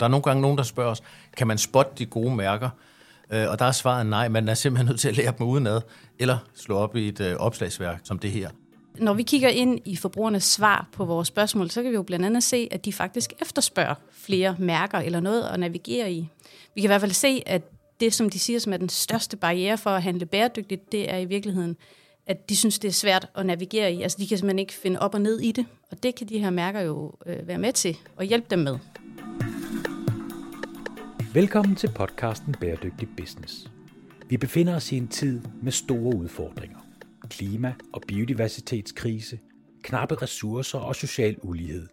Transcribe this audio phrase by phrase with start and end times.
[0.00, 1.02] Der er nogle gange nogen, der spørger os,
[1.36, 2.70] kan man spotte de gode mærker?
[3.32, 5.80] Øh, og der er svaret nej, man er simpelthen nødt til at lære dem udenad,
[6.18, 8.50] eller slå op i et øh, opslagsværk som det her.
[8.98, 12.26] Når vi kigger ind i forbrugernes svar på vores spørgsmål, så kan vi jo blandt
[12.26, 16.28] andet se, at de faktisk efterspørger flere mærker eller noget at navigere i.
[16.74, 17.62] Vi kan i hvert fald se, at
[18.00, 21.18] det, som de siger, som er den største barriere for at handle bæredygtigt, det er
[21.18, 21.76] i virkeligheden,
[22.26, 24.02] at de synes, det er svært at navigere i.
[24.02, 26.38] Altså, de kan simpelthen ikke finde op og ned i det, og det kan de
[26.38, 28.78] her mærker jo øh, være med til og hjælpe dem med.
[31.34, 33.70] Velkommen til podcasten Bæredygtig Business.
[34.28, 36.78] Vi befinder os i en tid med store udfordringer.
[37.28, 39.38] Klima- og biodiversitetskrise,
[39.82, 41.88] knappe ressourcer og social ulighed.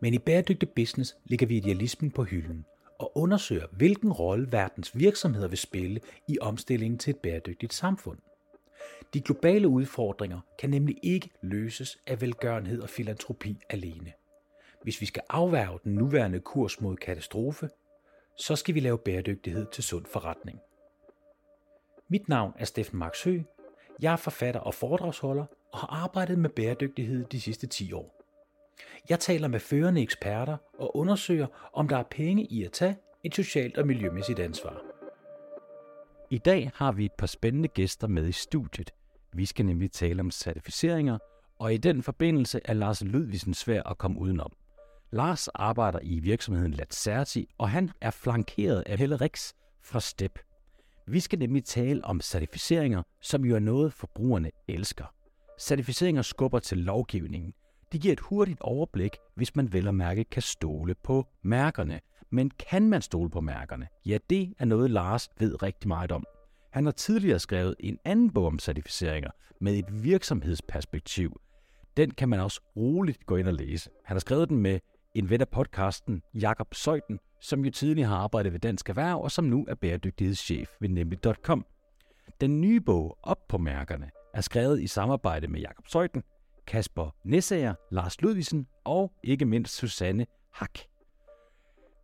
[0.00, 2.64] Men i Bæredygtig Business ligger vi idealismen på hylden
[2.98, 8.18] og undersøger, hvilken rolle verdens virksomheder vil spille i omstillingen til et bæredygtigt samfund.
[9.14, 14.12] De globale udfordringer kan nemlig ikke løses af velgørenhed og filantropi alene.
[14.82, 17.68] Hvis vi skal afværge den nuværende kurs mod katastrofe,
[18.42, 20.58] så skal vi lave bæredygtighed til sund forretning.
[22.08, 23.40] Mit navn er Steffen Max Hø.
[24.02, 28.24] Jeg er forfatter og foredragsholder og har arbejdet med bæredygtighed de sidste 10 år.
[29.08, 33.34] Jeg taler med førende eksperter og undersøger, om der er penge i at tage et
[33.34, 34.82] socialt og miljømæssigt ansvar.
[36.30, 38.90] I dag har vi et par spændende gæster med i studiet.
[39.32, 41.18] Vi skal nemlig tale om certificeringer,
[41.58, 44.52] og i den forbindelse er Lars Ludvigsen svær at komme udenom.
[45.14, 50.38] Lars arbejder i virksomheden Lazerti, og han er flankeret af Helle Rix fra STEP.
[51.06, 55.04] Vi skal nemlig tale om certificeringer, som jo er noget forbrugerne elsker.
[55.60, 57.52] Certificeringer skubber til lovgivningen.
[57.92, 62.00] De giver et hurtigt overblik, hvis man vel og mærke kan stole på mærkerne.
[62.30, 63.88] Men kan man stole på mærkerne?
[64.06, 66.24] Ja, det er noget, Lars ved rigtig meget om.
[66.70, 71.40] Han har tidligere skrevet en anden bog om certificeringer med et virksomhedsperspektiv.
[71.96, 73.90] Den kan man også roligt gå ind og læse.
[74.04, 74.80] Han har skrevet den med
[75.14, 79.30] en ven af podcasten, Jakob Søjten, som jo tidligere har arbejdet ved Dansk Erhverv og
[79.30, 81.66] som nu er bæredygtighedschef ved nemlig.com.
[82.40, 86.22] Den nye bog Op på mærkerne er skrevet i samarbejde med Jakob Søjten,
[86.66, 90.78] Kasper Nessager, Lars Ludvigsen og ikke mindst Susanne Hak.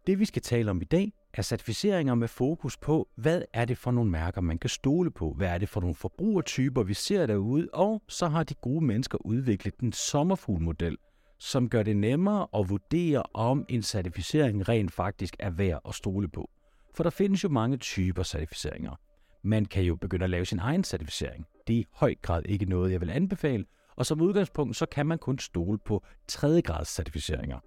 [0.06, 3.78] Det vi skal tale om i dag er certificeringer med fokus på, hvad er det
[3.78, 7.26] for nogle mærker, man kan stole på, hvad er det for nogle forbrugertyper, vi ser
[7.26, 10.96] derude, og så har de gode mennesker udviklet den sommerfuglmodel,
[11.38, 16.28] som gør det nemmere at vurdere, om en certificering rent faktisk er værd at stole
[16.28, 16.50] på.
[16.94, 19.00] For der findes jo mange typer certificeringer.
[19.42, 21.46] Man kan jo begynde at lave sin egen certificering.
[21.66, 23.64] Det er i høj grad ikke noget, jeg vil anbefale,
[23.96, 27.58] og som udgangspunkt, så kan man kun stole på tredjegrads certificeringer.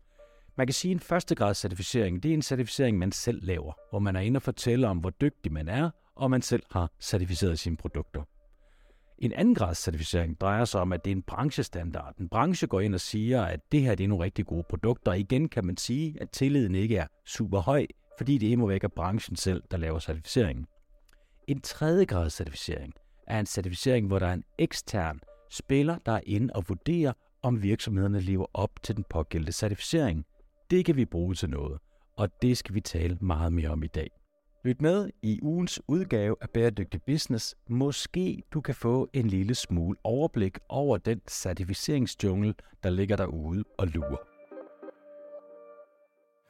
[0.56, 4.00] Man kan sige, at en førstegrads certificering, det er en certificering, man selv laver, hvor
[4.00, 7.60] man er inde og fortæller om, hvor dygtig man er, og man selv har certificeret
[7.60, 8.24] sine produkter.
[9.22, 12.16] En anden grads certificering drejer sig om, at det er en branchestandard.
[12.20, 15.12] En branche går ind og siger, at det her det er nogle rigtig gode produkter.
[15.12, 17.86] Og igen kan man sige, at tilliden ikke er super høj,
[18.18, 20.66] fordi det imod væk er branchen selv, der laver certificeringen.
[21.48, 22.94] En tredje grads certificering
[23.28, 27.64] er en certificering, hvor der er en ekstern spiller, der er inde og vurderer, om
[27.64, 30.26] virksomhederne lever op til den pågældende certificering.
[30.72, 31.80] Det kan vi bruge til noget,
[32.18, 34.21] og det skal vi tale meget mere om i dag.
[34.64, 37.56] Lyt med i ugens udgave af Bæredygtig Business.
[37.68, 43.88] Måske du kan få en lille smule overblik over den certificeringsjungle, der ligger derude og
[43.88, 44.18] lurer.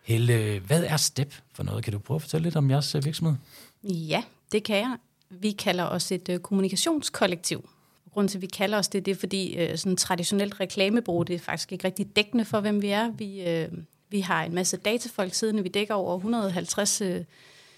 [0.03, 1.83] Helle, hvad er STEP for noget?
[1.83, 3.35] Kan du prøve at fortælle lidt om jeres øh, virksomhed?
[3.83, 4.97] Ja, det kan jeg.
[5.29, 7.69] Vi kalder os et uh, kommunikationskollektiv.
[8.13, 11.35] Grunden til, at vi kalder os det, det er, fordi uh, sådan traditionelt reklamebrug, det
[11.35, 13.11] er faktisk ikke rigtig dækkende for, hvem vi er.
[13.11, 13.77] Vi, uh,
[14.09, 17.07] vi har en masse datafolk siden, vi dækker over 150 uh,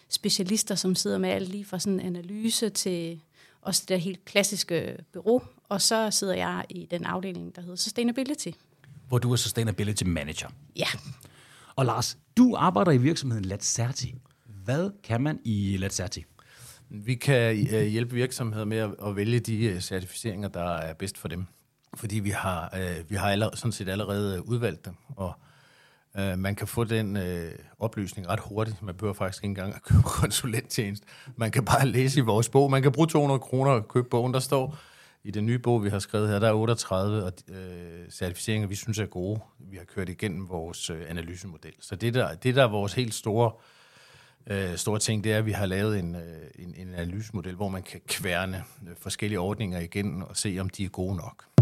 [0.09, 3.21] specialister, som sidder med alt lige fra sådan analyse til
[3.61, 5.41] også det der helt klassiske bureau.
[5.69, 8.49] Og så sidder jeg i den afdeling, der hedder Sustainability.
[9.07, 10.49] Hvor du er Sustainability Manager.
[10.75, 10.87] Ja.
[11.75, 14.15] Og Lars, du arbejder i virksomheden Lazerti.
[14.45, 16.25] Hvad kan man i Lazerti?
[16.89, 21.27] Vi kan øh, hjælpe virksomheder med at vælge de øh, certificeringer, der er bedst for
[21.27, 21.45] dem.
[21.95, 25.33] Fordi vi har, øh, vi har allerede, sådan set allerede udvalgt dem, og
[26.17, 28.81] Øh, man kan få den øh, oplysning ret hurtigt.
[28.81, 31.05] Man behøver faktisk ikke engang at købe konsulenttjeneste.
[31.35, 32.71] Man kan bare læse i vores bog.
[32.71, 34.33] Man kan bruge 200 kroner og købe bogen.
[34.33, 34.77] Der står
[35.23, 38.75] i den nye bog, vi har skrevet her, der er 38 uh, øh, certificeringer, vi
[38.75, 39.39] synes er gode.
[39.59, 41.73] Vi har kørt igennem vores øh, analysemodel.
[41.79, 43.51] Så det der, det der er vores helt store,
[44.47, 46.21] øh, store ting, det er, at vi har lavet en, øh,
[46.59, 50.85] en, en analysemodel, hvor man kan kværne øh, forskellige ordninger igen og se, om de
[50.85, 51.52] er gode nok.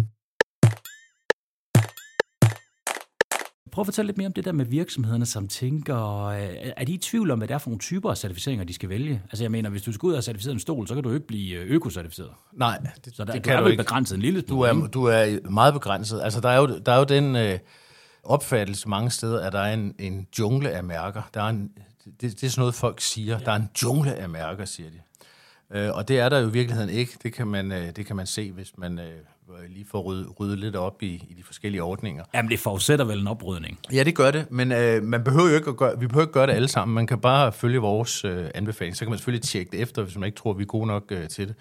[3.72, 6.40] Prøv at fortælle lidt mere om det der med virksomhederne, som tænker, øh,
[6.78, 8.90] er de i tvivl om, hvad det er for nogle typer af certificeringer, de skal
[8.90, 9.22] vælge?
[9.26, 11.28] Altså jeg mener, hvis du skal ud og certificere en stol, så kan du ikke
[11.28, 12.30] blive øh, økocertificeret.
[12.54, 13.84] Nej, det, så der, det du kan er du ikke.
[13.84, 14.72] begrænset en lille smule.
[14.72, 16.22] Du er, du er meget begrænset.
[16.22, 17.60] Altså der er jo, der er jo den, øh,
[18.24, 21.22] opfattelse mange steder, at der er en, en jungle af mærker.
[21.34, 21.72] Der er en,
[22.06, 23.40] det, det er sådan noget, folk siger.
[23.40, 25.00] Der er en jungle af mærker, siger de.
[25.80, 27.18] Øh, og det er der jo i virkeligheden ikke.
[27.24, 29.12] Det kan man, øh, det kan man se, hvis man øh,
[29.70, 32.24] lige får ryddet, ryddet lidt op i, i de forskellige ordninger.
[32.34, 33.80] Jamen, det forudsætter vel en oprydning?
[33.94, 36.34] Ja, det gør det, men øh, man behøver jo ikke at gøre, vi behøver ikke
[36.34, 36.96] gøre det alle sammen.
[36.96, 38.96] Man kan bare følge vores øh, anbefaling.
[38.96, 41.04] Så kan man selvfølgelig tjekke det efter, hvis man ikke tror, vi er gode nok
[41.12, 41.56] øh, til det.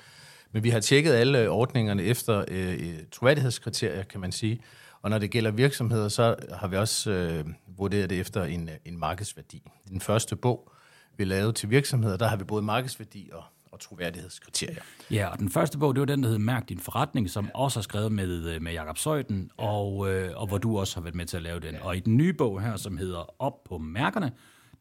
[0.53, 2.79] Men vi har tjekket alle ordningerne efter øh,
[3.13, 4.61] troværdighedskriterier, kan man sige.
[5.03, 7.45] Og når det gælder virksomheder, så har vi også øh,
[7.79, 9.63] vurderet det efter en, en markedsværdi.
[9.89, 10.73] Den første bog,
[11.17, 13.43] vi lavede til virksomheder, der har vi både markedsværdi og,
[13.73, 14.83] og troværdighedskriterier.
[15.11, 17.51] Ja, og den første bog, det var den, der hed Mærk din forretning, som ja.
[17.55, 19.65] også er skrevet med, øh, med Jakob Søjden, ja.
[19.65, 21.75] og, øh, og hvor du også har været med til at lave den.
[21.75, 21.85] Ja.
[21.85, 24.33] Og i den nye bog her, som hedder Op på mærkerne,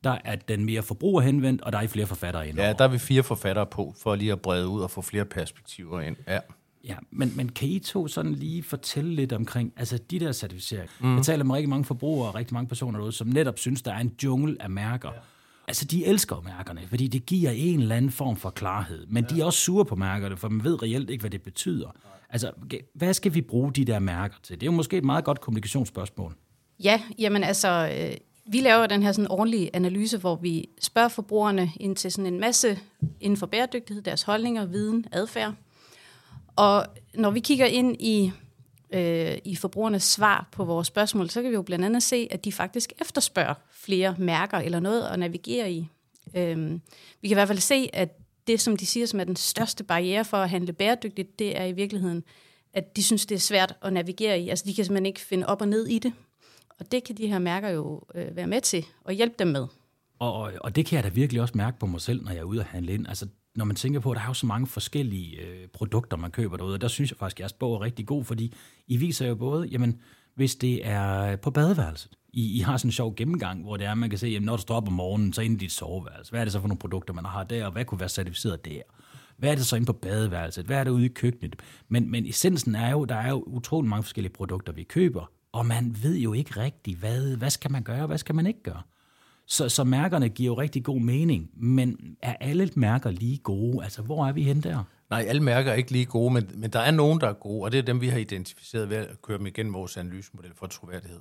[0.04, 2.58] der er den mere forbrugerhenvendt, og der er flere forfattere ind.
[2.58, 5.26] Ja, der er vi fire forfattere på, for lige at brede ud og få flere
[5.26, 6.16] perspektiver ind.
[6.28, 6.40] Ja.
[6.84, 10.92] Ja, men, men kan I to sådan lige fortælle lidt omkring, altså de der certificeringer?
[11.00, 11.16] Mm.
[11.16, 13.94] Jeg taler med rigtig mange forbrugere og rigtig mange personer derude, som netop synes, der
[13.94, 15.10] er en jungle af mærker.
[15.10, 15.20] Ja.
[15.70, 19.06] Altså, de elsker mærkerne, fordi det giver en eller anden form for klarhed.
[19.08, 19.36] Men ja.
[19.36, 21.96] de er også sure på mærkerne, for man ved reelt ikke, hvad det betyder.
[22.30, 22.52] Altså,
[22.94, 24.56] hvad skal vi bruge de der mærker til?
[24.56, 26.36] Det er jo måske et meget godt kommunikationsspørgsmål.
[26.84, 31.72] Ja, jamen altså, øh, vi laver den her sådan ordentlige analyse, hvor vi spørger forbrugerne
[31.80, 32.80] ind til sådan en masse
[33.22, 35.54] inden for bæredygtighed, deres holdninger, viden, adfærd.
[36.56, 38.32] Og når vi kigger ind i,
[38.92, 42.46] øh, i forbrugernes svar på vores spørgsmål, så kan vi jo blandt andet se, at
[42.46, 45.88] de faktisk efterspørger flere mærker eller noget at navigere i.
[46.36, 46.72] Øh,
[47.22, 49.84] vi kan i hvert fald se, at det, som de siger, som er den største
[49.84, 52.24] barriere for at handle bæredygtigt, det er i virkeligheden,
[52.74, 54.50] at de synes, det er svært at navigere i.
[54.50, 56.14] Altså, de kan simpelthen ikke finde op og ned i det.
[56.80, 59.68] Og det kan de her mærker jo øh, være med til og hjælpe dem med.
[60.20, 62.44] Og, og det kan jeg da virkelig også mærke på mig selv, når jeg er
[62.44, 63.08] ude og handle ind.
[63.08, 63.28] Altså,
[63.60, 66.58] når man tænker på, at der er jo så mange forskellige øh, produkter, man køber
[66.58, 68.54] derude, og der synes jeg faktisk, at jeres bog er rigtig god, fordi
[68.88, 70.00] I viser jo både, jamen,
[70.36, 73.96] hvis det er på badeværelset, I, I har sådan en sjov gennemgang, hvor det er,
[73.96, 76.32] man kan se, jamen, når du står op om morgenen, så ind i dit soveværelse,
[76.32, 78.66] hvad er det så for nogle produkter, man har der, og hvad kunne være certificeret
[78.66, 78.82] der?
[79.38, 80.66] Hvad er det så inde på badeværelset?
[80.66, 81.56] Hvad er det ude i køkkenet?
[81.88, 85.66] Men, men essensen er jo, der er jo utrolig mange forskellige produkter, vi køber, og
[85.66, 88.82] man ved jo ikke rigtigt, hvad, hvad skal man gøre, hvad skal man ikke gøre?
[89.50, 93.84] Så, så mærkerne giver jo rigtig god mening, men er alle mærker lige gode?
[93.84, 94.84] Altså, hvor er vi hen der?
[95.10, 97.64] Nej, alle mærker er ikke lige gode, men, men der er nogen, der er gode,
[97.64, 100.68] og det er dem, vi har identificeret ved at køre dem igennem vores analysemodel for
[100.68, 101.20] troværdighed.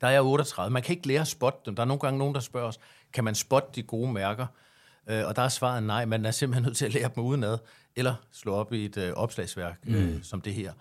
[0.00, 0.72] Der er 38.
[0.72, 1.74] Man kan ikke lære at spotte dem.
[1.76, 2.78] Der er nogle gange nogen, der spørger os,
[3.12, 4.46] kan man spotte de gode mærker?
[5.10, 7.58] Øh, og der er svaret nej, man er simpelthen nødt til at lære dem udenad,
[7.96, 9.94] eller slå op i et øh, opslagsværk mm.
[9.94, 10.72] øh, som det her.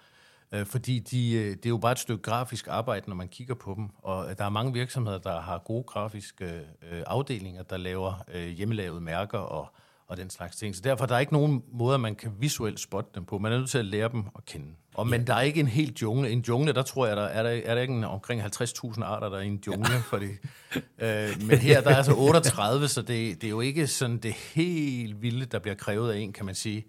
[0.56, 3.56] Øh, fordi de, øh, det er jo bare et stykke grafisk arbejde, når man kigger
[3.56, 3.90] på dem.
[3.98, 6.46] Og der er mange virksomheder, der har gode grafiske
[6.92, 9.68] øh, afdelinger, der laver øh, hjemmelavede mærker og,
[10.08, 10.76] og den slags ting.
[10.76, 13.38] Så derfor der er ikke nogen måde, man kan visuelt spotte dem på.
[13.38, 14.68] Man er nødt til at lære dem at kende.
[14.94, 16.30] Og, men der er ikke en helt jungle.
[16.30, 19.30] En jungle, der tror jeg, der er der, er der ikke en, omkring 50.000 arter,
[19.30, 19.94] der er i en jungle.
[19.94, 20.00] Ja.
[20.00, 20.30] Fordi,
[21.00, 24.34] øh, men her der er altså 38, så det, det er jo ikke sådan det
[24.34, 26.86] helt vilde, der bliver krævet af en, kan man sige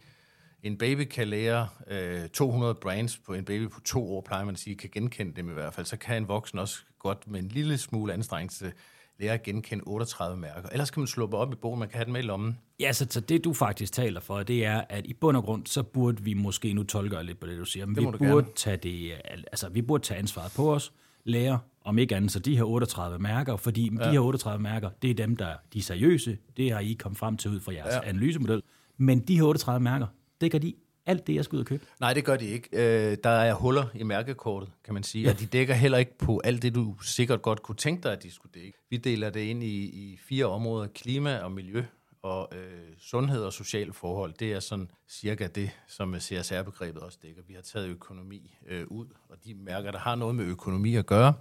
[0.66, 4.54] en baby kan lære øh, 200 brands på en baby på to år, plejer man
[4.54, 5.86] at sige, kan genkende dem i hvert fald.
[5.86, 8.72] Så kan en voksen også godt med en lille smule anstrengelse
[9.18, 10.68] lære at genkende 38 mærker.
[10.68, 12.58] Ellers kan man slå op i bogen, man kan have den med i lommen.
[12.80, 15.66] Ja, så, så det du faktisk taler for, det er, at i bund og grund,
[15.66, 18.46] så burde vi måske, nu tolker lidt på det, du siger, men det vi burde,
[18.56, 20.92] tage det, altså, vi burde tage ansvaret på os,
[21.24, 24.04] lære, om ikke andet, så de her 38 mærker, fordi ja.
[24.04, 27.18] de her 38 mærker, det er dem, der de er seriøse, det har I kommet
[27.18, 28.08] frem til ud fra jeres ja.
[28.08, 28.62] analysemodel,
[28.96, 30.06] men de her 38 mærker,
[30.40, 30.74] dækker de
[31.06, 31.84] alt det, jeg skal ud og købe?
[32.00, 32.68] Nej, det gør de ikke.
[32.72, 35.24] Øh, der er huller i mærkekortet, kan man sige.
[35.24, 35.30] Ja.
[35.30, 38.22] Og de dækker heller ikke på alt det, du sikkert godt kunne tænke dig, at
[38.22, 38.78] de skulle dække.
[38.90, 40.88] Vi deler det ind i, i fire områder.
[40.94, 41.84] Klima og miljø
[42.22, 44.32] og øh, sundhed og sociale forhold.
[44.32, 47.42] Det er sådan cirka det, som CSR-begrebet også dækker.
[47.48, 51.06] Vi har taget økonomi øh, ud, og de mærker, der har noget med økonomi at
[51.06, 51.34] gøre,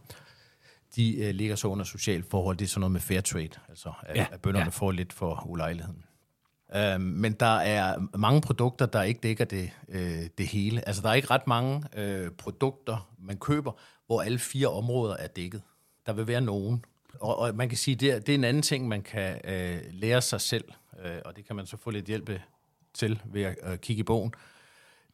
[0.96, 2.58] de øh, ligger så under sociale forhold.
[2.58, 4.28] Det er sådan noget med fair trade, altså at, ja.
[4.32, 4.70] at bønderne ja.
[4.70, 6.04] får lidt for ulejligheden.
[6.76, 10.88] Øh, men der er mange produkter, der ikke dækker det, øh, det hele.
[10.88, 13.72] Altså, der er ikke ret mange øh, produkter, man køber,
[14.08, 15.62] hvor alle fire områder er dækket.
[16.06, 16.86] Der vil være nogen.
[17.20, 19.80] Og, og man kan sige, det er, det er en anden ting, man kan øh,
[19.92, 20.66] lære sig selv,
[21.06, 22.40] øh, og det kan man så få lidt hjælp øh,
[22.94, 24.34] til ved at øh, kigge i bogen.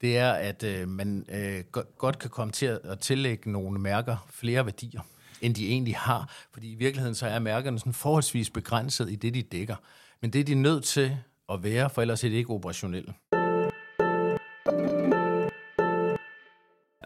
[0.02, 1.64] Det er, at øh, man øh,
[1.98, 5.02] godt kan komme til at tillægge nogle mærker flere værdier,
[5.42, 6.34] end de egentlig har.
[6.52, 9.76] Fordi i virkeligheden så er mærkerne sådan forholdsvis begrænset i det, de dækker.
[10.22, 11.18] Men det er de nødt til
[11.54, 13.14] at være, for ellers er det ikke operationelle.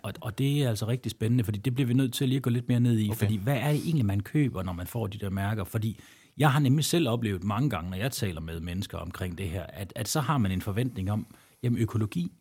[0.04, 2.38] Og, og det er altså rigtig spændende, fordi det bliver vi nødt til at lige
[2.38, 3.18] at gå lidt mere ned i, okay.
[3.18, 5.64] fordi hvad er det egentlig, man køber, når man får de der mærker?
[5.64, 6.00] Fordi
[6.38, 9.64] jeg har nemlig selv oplevet mange gange, når jeg taler med mennesker omkring det her,
[9.64, 11.28] at, at så har man en forventning om,
[11.64, 12.32] jamen økologi,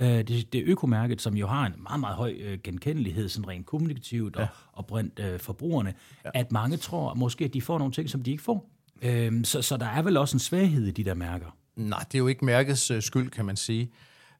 [0.00, 3.66] Øh, det, det økomærket, som jo har en meget, meget høj øh, genkendelighed, sådan rent
[3.66, 4.48] kommunikativt og, ja.
[4.72, 6.30] og brændt øh, forbrugerne, ja.
[6.34, 8.70] at mange tror måske, at de får nogle ting, som de ikke får.
[9.02, 11.56] Øh, så, så der er vel også en svaghed i de der mærker.
[11.76, 13.90] Nej, det er jo ikke mærkets øh, skyld, kan man sige.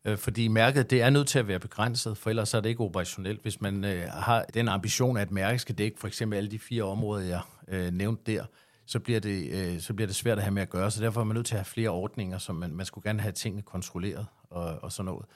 [0.04, 2.80] Øh, fordi mærket det er nødt til at være begrænset, for ellers er det ikke
[2.80, 3.42] operationelt.
[3.42, 6.82] Hvis man øh, har den ambition, at mærket skal dække for eksempel alle de fire
[6.82, 8.44] områder, jeg øh, nævnte der,
[8.86, 10.90] så bliver, det, øh, så bliver det svært at have med at gøre.
[10.90, 13.20] Så derfor er man nødt til at have flere ordninger, som man, man skulle gerne
[13.20, 15.26] have tingene kontrolleret og, og sådan noget.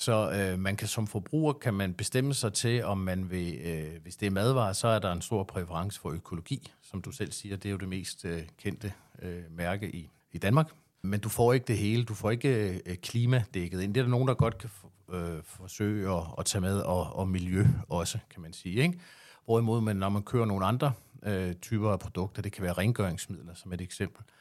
[0.00, 4.02] Så øh, man kan som forbruger kan man bestemme sig til, om man vil, øh,
[4.02, 7.32] hvis det er madvarer, så er der en stor præference for økologi, som du selv
[7.32, 10.70] siger, det er jo det mest øh, kendte øh, mærke i, i Danmark.
[11.02, 13.94] Men du får ikke det hele, du får ikke øh, klimadækket ind.
[13.94, 14.70] Det er der nogen, der godt kan
[15.12, 18.82] øh, forsøge at, at tage med, og, og miljø også, kan man sige.
[18.82, 19.00] Ikke?
[19.44, 23.54] Hvorimod, man, når man kører nogle andre øh, typer af produkter, det kan være rengøringsmidler
[23.54, 24.37] som et eksempel, øh,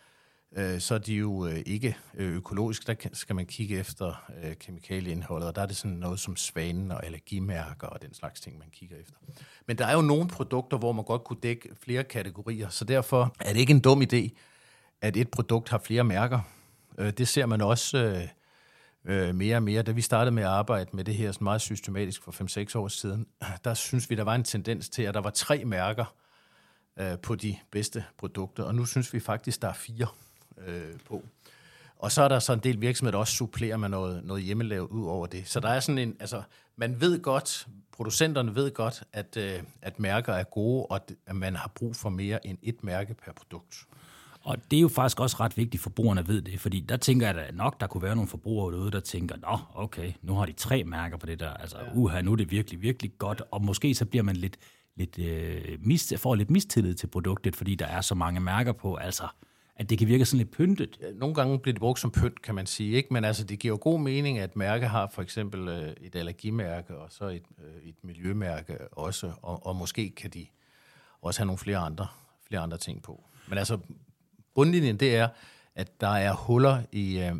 [0.55, 2.81] Øh, så er de jo øh, ikke øh, økologisk.
[2.81, 3.09] økologiske.
[3.09, 6.91] Der skal man kigge efter øh, kemikalieindholdet, og der er det sådan noget som svanen
[6.91, 9.15] og allergimærker og den slags ting, man kigger efter.
[9.65, 13.35] Men der er jo nogle produkter, hvor man godt kunne dække flere kategorier, så derfor
[13.39, 14.29] er det ikke en dum idé,
[15.01, 16.39] at et produkt har flere mærker.
[16.97, 18.27] Øh, det ser man også øh,
[19.05, 19.81] øh, mere og mere.
[19.81, 22.31] Da vi startede med at arbejde med det her sådan meget systematisk for
[22.75, 23.27] 5-6 år siden,
[23.63, 26.15] der synes vi, der var en tendens til, at der var tre mærker
[26.99, 30.07] øh, på de bedste produkter, og nu synes vi faktisk, der er fire
[31.05, 31.23] på.
[31.99, 34.87] Og så er der så en del virksomheder, der også supplerer med noget, noget hjemmelavet
[34.87, 35.47] ud over det.
[35.47, 36.41] Så der er sådan en, altså,
[36.75, 39.37] man ved godt, producenterne ved godt, at,
[39.81, 43.31] at mærker er gode, og at man har brug for mere end et mærke per
[43.33, 43.87] produkt.
[44.47, 47.25] Og det er jo faktisk også ret vigtigt, at forbrugerne ved det, fordi der tænker
[47.25, 50.45] jeg da nok, der kunne være nogle forbrugere derude, der tænker, nå, okay, nu har
[50.45, 51.91] de tre mærker på det der, altså ja.
[51.93, 54.57] uha, nu er det virkelig, virkelig godt, og måske så bliver man lidt,
[54.95, 58.95] lidt, øh, mis, får lidt mistillid til produktet, fordi der er så mange mærker på,
[58.95, 59.27] altså
[59.79, 60.97] at det kan virke sådan lidt pyntet.
[61.15, 63.13] Nogle gange bliver det brugt som pynt, kan man sige, ikke?
[63.13, 66.97] men altså, det giver jo god mening, at mærke har for eksempel øh, et allergimærke,
[66.97, 70.47] og så et, øh, et miljømærke også, og, og måske kan de
[71.21, 72.07] også have nogle flere andre,
[72.47, 73.23] flere andre ting på.
[73.49, 73.79] Men altså,
[74.55, 75.27] bundlinjen, det er,
[75.75, 77.35] at der er huller i, øh,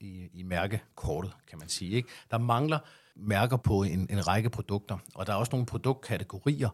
[0.00, 1.90] i, i mærkekortet, kan man sige.
[1.90, 2.08] Ikke?
[2.30, 2.78] Der mangler
[3.16, 6.68] mærker på en, en række produkter, og der er også nogle produktkategorier,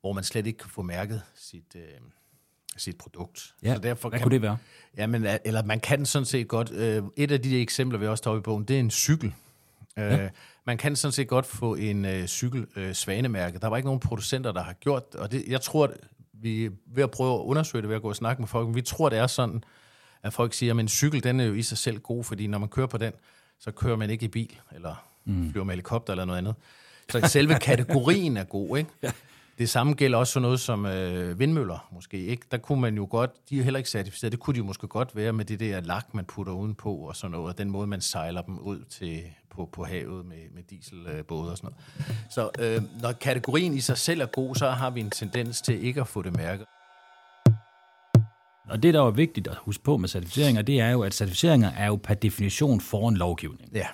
[0.00, 2.00] hvor man slet ikke kan få mærket sit, øh,
[2.76, 3.54] sit produkt.
[3.62, 4.56] Ja, så derfor hvad kan, kunne det være?
[4.96, 6.70] Jamen, eller man kan sådan set godt...
[6.70, 9.34] Øh, et af de eksempler, vi også tager i bogen, det er en cykel.
[9.98, 10.28] Øh, ja.
[10.64, 13.58] Man kan sådan set godt få en øh, cykel øh, svanemærke.
[13.58, 15.92] Der var ikke nogen producenter, der har gjort det, og det, jeg tror,
[16.32, 18.74] vi er ved at prøve at undersøge det ved at gå og snakke med folk.
[18.74, 19.64] Vi tror, det er sådan,
[20.22, 22.58] at folk siger, at en cykel den er jo i sig selv god, fordi når
[22.58, 23.12] man kører på den,
[23.60, 25.50] så kører man ikke i bil, eller mm.
[25.50, 26.54] flyver med helikopter eller noget andet.
[27.10, 28.90] Så selve kategorien er god, ikke?
[29.58, 32.24] Det samme gælder også sådan noget som øh, vindmøller, måske.
[32.24, 32.46] Ikke?
[32.50, 34.86] Der kunne man jo godt, de er heller ikke certificeret, det kunne de jo måske
[34.86, 37.86] godt være med det der lak, man putter udenpå og sådan noget, og den måde,
[37.86, 42.16] man sejler dem ud til, på, på havet med, med dieselbåde og sådan noget.
[42.30, 45.84] Så øh, når kategorien i sig selv er god, så har vi en tendens til
[45.84, 46.66] ikke at få det mærket.
[48.68, 51.70] Og det, der er vigtigt at huske på med certificeringer, det er jo, at certificeringer
[51.70, 53.70] er jo per definition foran lovgivning.
[53.74, 53.86] Ja.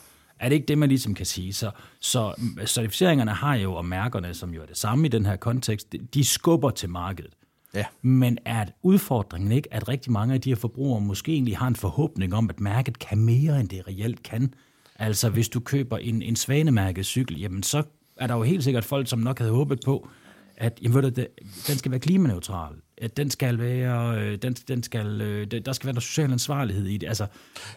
[0.43, 1.53] Er det ikke det, man ligesom kan sige?
[1.53, 1.71] Så,
[2.01, 2.35] så
[2.67, 6.25] certificeringerne har jo, og mærkerne, som jo er det samme i den her kontekst, de
[6.25, 7.33] skubber til markedet.
[7.75, 7.85] Ja.
[8.03, 11.77] Men er udfordringen ikke, at rigtig mange af de her forbrugere måske egentlig har en
[11.77, 14.55] forhåbning om, at mærket kan mere, end det reelt kan?
[14.97, 17.83] Altså, hvis du køber en, en svanemærket cykel, jamen så
[18.17, 20.09] er der jo helt sikkert folk, som nok havde håbet på,
[20.57, 21.29] at jamen, ved du, det,
[21.69, 25.87] den skal være klimaneutral, at den skal være, øh, den, den skal, øh, der skal
[25.87, 27.07] være noget social ansvarlighed i det.
[27.07, 27.27] Altså,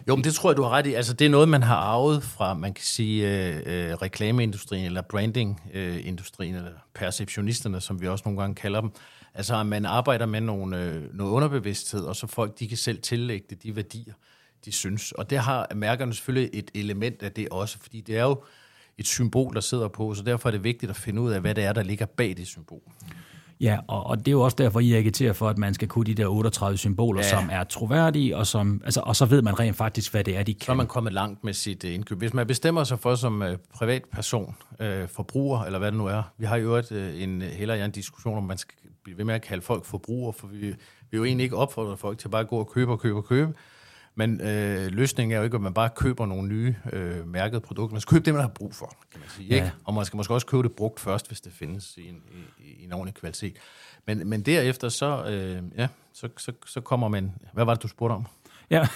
[0.08, 0.94] jo, men det tror jeg, du har ret i.
[0.94, 5.02] Altså, det er noget, man har arvet fra, man kan sige, øh, øh reklameindustrien, eller
[5.02, 8.90] brandingindustrien, eller perceptionisterne, som vi også nogle gange kalder dem.
[9.34, 13.02] Altså, at man arbejder med nogle, øh, noget underbevidsthed, og så folk, de kan selv
[13.02, 14.14] tillægge det de værdier,
[14.64, 15.12] de synes.
[15.12, 18.42] Og det har mærkerne selvfølgelig et element af det også, fordi det er jo
[18.98, 21.54] et symbol, der sidder på, så derfor er det vigtigt at finde ud af, hvad
[21.54, 22.82] det er, der ligger bag det symbol.
[23.60, 26.04] Ja, og, og det er jo også derfor, I agiterer for, at man skal kunne
[26.04, 27.28] de der 38 symboler, ja.
[27.28, 30.42] som er troværdige, og, som, altså, og så ved man rent faktisk, hvad det er,
[30.42, 30.64] de kan.
[30.64, 32.18] Så er man kommet langt med sit uh, indkøb.
[32.18, 36.22] Hvis man bestemmer sig for som uh, privatperson, uh, forbruger, eller hvad det nu er,
[36.38, 39.34] vi har jo et, uh, en, heller en diskussion, om man skal blive ved med
[39.34, 40.76] at kalde folk forbrugere, for vi, vi
[41.10, 43.24] vil jo egentlig ikke opfordre folk til bare at gå og købe og købe og
[43.24, 43.54] købe.
[44.18, 47.94] Men øh, løsningen er jo ikke, at man bare køber nogle nye øh, mærkede produkter.
[47.94, 49.48] Man skal købe det, man har brug for, kan man sige.
[49.48, 49.54] Ja.
[49.54, 49.72] Ikke?
[49.84, 52.22] Og man skal måske også købe det brugt først, hvis det findes i en,
[52.58, 53.56] i, i en ordentlig kvalitet.
[54.06, 57.32] Men, men derefter, så, øh, ja, så, så, så kommer man...
[57.52, 58.26] Hvad var det, du spurgte om?
[58.70, 58.86] Ja,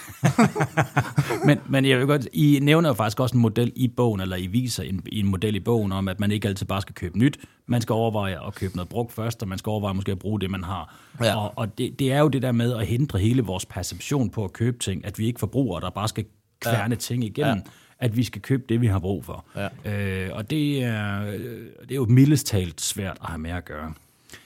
[1.46, 4.36] men, men jeg vil godt, I nævner jo faktisk også en model i bogen, eller
[4.36, 7.18] I viser en, en model i bogen om, at man ikke altid bare skal købe
[7.18, 7.38] nyt.
[7.66, 10.40] Man skal overveje at købe noget brugt først, og man skal overveje måske at bruge
[10.40, 10.94] det, man har.
[11.20, 11.36] Ja.
[11.36, 14.44] Og, og det, det er jo det der med at hindre hele vores perception på
[14.44, 16.24] at købe ting, at vi ikke forbruger, der bare skal
[16.60, 16.98] kværne ja.
[16.98, 17.62] ting igennem.
[17.98, 19.44] at vi skal købe det, vi har brug for.
[19.84, 20.24] Ja.
[20.24, 21.24] Øh, og det er,
[21.80, 23.94] det er jo mildest talt svært at have med at gøre.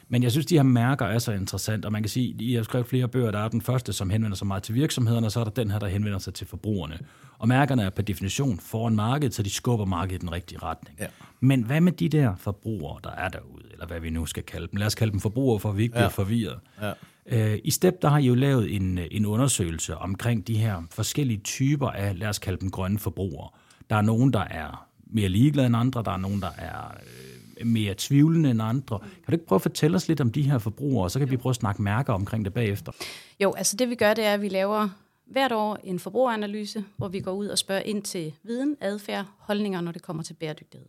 [0.08, 2.62] Men jeg synes, de her mærker er så interessant, og man kan sige, I har
[2.62, 5.40] skrevet flere bøger, der er den første, som henvender sig meget til virksomhederne, og så
[5.40, 6.99] er der den her, der henvender sig til forbrugerne.
[7.38, 10.96] Og mærkerne er per definition foran markedet, så de skubber markedet i den rigtige retning.
[11.00, 11.06] Ja.
[11.40, 14.66] Men hvad med de der forbrugere, der er derude, eller hvad vi nu skal kalde
[14.70, 14.76] dem?
[14.76, 16.08] Lad os kalde dem forbrugere, for vi ikke bliver Ja.
[16.08, 16.58] forvirret.
[16.82, 16.92] Ja.
[17.26, 21.38] Øh, I STEP, der har I jo lavet en, en undersøgelse omkring de her forskellige
[21.44, 23.49] typer af, lad os kalde dem grønne forbrugere.
[23.90, 27.34] Der er nogen, der er mere ligeglade end andre, der er nogen, der er øh,
[27.64, 28.99] mere tvivlende end andre.
[28.99, 31.30] Kan du ikke prøve at fortælle os lidt om de her forbrugere, og så kan
[31.30, 32.92] vi prøve at snakke mærker omkring det bagefter?
[33.40, 34.88] Jo, altså det vi gør, det er, at vi laver
[35.26, 39.80] hvert år en forbrugeranalyse, hvor vi går ud og spørger ind til viden, adfærd, holdninger,
[39.80, 40.87] når det kommer til bæredygtighed.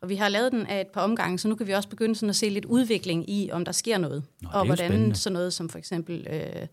[0.00, 2.14] Og vi har lavet den af et par omgange, så nu kan vi også begynde
[2.14, 4.22] sådan at se lidt udvikling i, om der sker noget.
[4.42, 5.16] Nå, og hvordan spændende.
[5.16, 6.66] sådan noget som for eksempel øh,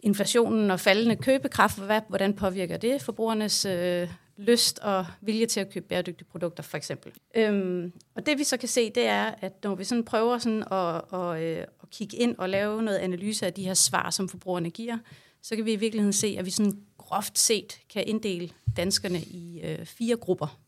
[0.00, 5.70] inflationen og faldende købekraft, hvad, hvordan påvirker det forbrugernes øh, lyst og vilje til at
[5.70, 7.12] købe bæredygtige produkter, for eksempel.
[7.34, 10.64] Øhm, og det vi så kan se, det er, at når vi sådan prøver sådan
[10.72, 14.28] at, at, øh, at kigge ind og lave noget analyse af de her svar, som
[14.28, 14.98] forbrugerne giver,
[15.42, 19.60] så kan vi i virkeligheden se, at vi sådan groft set kan inddele danskerne i
[19.64, 20.60] øh, fire grupper.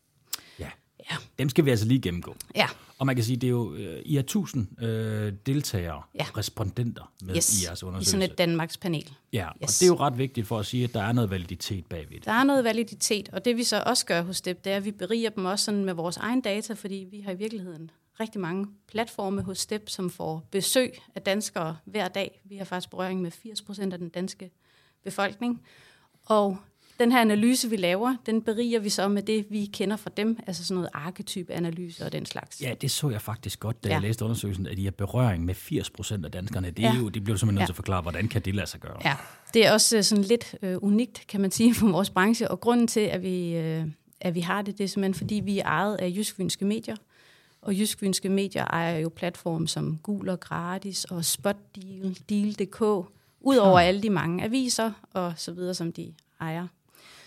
[1.11, 1.15] Ja.
[1.39, 2.35] Dem skal vi altså lige gennemgå.
[2.55, 6.25] Ja, Og man kan sige, det er jo, øh, I har tusind øh, deltagere, Ja.
[6.37, 8.11] respondenter med yes, i jeres i undersøgelse.
[8.11, 9.09] sådan et Danmarks panel.
[9.33, 9.79] Ja, og Yes.
[9.79, 12.25] det er jo ret vigtigt for at sige, at der er noget validitet bagved det.
[12.25, 14.85] Der er noget validitet, og det vi så også gør hos Step, det er, at
[14.85, 18.41] vi beriger dem også sådan med vores egen data, fordi vi har i virkeligheden rigtig
[18.41, 22.41] mange platforme hos Step, som får besøg af danskere hver dag.
[22.45, 24.51] Vi har faktisk berøring med 80 procent af den danske
[25.03, 25.61] befolkning.
[26.25, 26.57] Og
[26.99, 30.39] den her analyse, vi laver, den beriger vi så med det, vi kender fra dem,
[30.47, 32.61] altså sådan noget arketype-analyse og den slags.
[32.61, 33.93] Ja, det så jeg faktisk godt, da Ja.
[33.95, 36.69] jeg læste undersøgelsen, at I har berøring med 80 procent af danskerne.
[36.71, 36.99] Det, er Ja.
[36.99, 37.65] jo, det bliver du simpelthen nødt Ja.
[37.65, 38.97] til at forklare, hvordan kan det lade sig gøre?
[39.05, 39.15] Ja,
[39.53, 42.51] det er også øh, sådan lidt øh, unikt, kan man sige, for vores branche.
[42.51, 43.85] Og grunden til, at vi, øh,
[44.21, 46.95] at vi har det, det er simpelthen, fordi vi er ejet af Jysk Fynske Medier.
[47.61, 52.81] Og Jysk Fynske Medier ejer jo platforme som Gul og Gratis og Spotdeal, Deal.dk,
[53.41, 56.67] udover alle de mange aviser og så videre, som de ejer.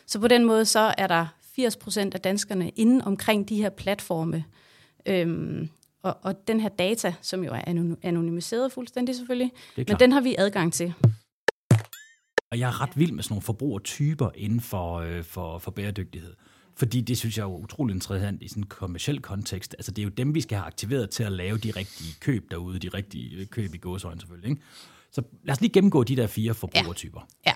[0.07, 3.71] Så på den måde så er der 80 procent af danskerne inde omkring de her
[3.71, 4.45] platforme.
[5.07, 5.69] Øhm,
[6.03, 10.21] og, og den her data, som jo er anony- anonymiseret fuldstændig selvfølgelig, men den har
[10.21, 10.95] vi adgang til.
[12.51, 16.35] Og jeg er ret vild med sådan nogle forbrugertyper inden for, øh, for, for bæredygtighed.
[16.77, 19.75] Fordi det synes jeg er utrolig interessant i sådan en kommersiel kontekst.
[19.79, 22.51] Altså det er jo dem, vi skal have aktiveret til at lave de rigtige køb
[22.51, 24.51] derude, de rigtige køb i gåsøjne selvfølgelig.
[24.51, 24.63] Ikke?
[25.13, 27.29] Så lad os lige gennemgå de der fire forbrugertyper.
[27.47, 27.53] Ja.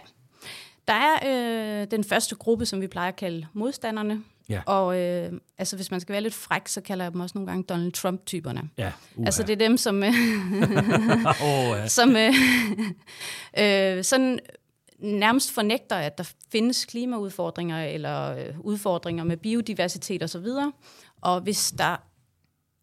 [0.88, 4.22] Der er øh, den første gruppe, som vi plejer at kalde modstanderne.
[4.48, 4.62] Ja.
[4.66, 7.50] Og øh, altså, hvis man skal være lidt fræk, så kalder jeg dem også nogle
[7.50, 8.70] gange Donald Trump-typerne.
[8.78, 8.92] Ja,
[9.24, 10.08] Altså, det er dem, som, øh,
[11.50, 11.88] oh, ja.
[11.88, 12.34] som øh,
[13.98, 14.38] øh, sådan
[14.98, 20.46] nærmest fornægter, at der findes klimaudfordringer eller øh, udfordringer med biodiversitet osv.
[21.20, 21.96] Og hvis der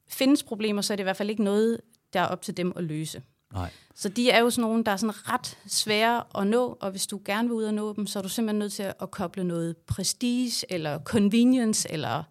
[0.10, 1.82] findes problemer, så er det i hvert fald ikke noget,
[2.14, 3.22] der er op til dem at løse.
[3.54, 3.70] Nej.
[3.96, 7.08] Så de er jo sådan nogle, der er sådan ret svære at nå, og hvis
[7.08, 9.44] du gerne vil ud og nå dem, så er du simpelthen nødt til at koble
[9.44, 12.24] noget prestige, eller convenience, eller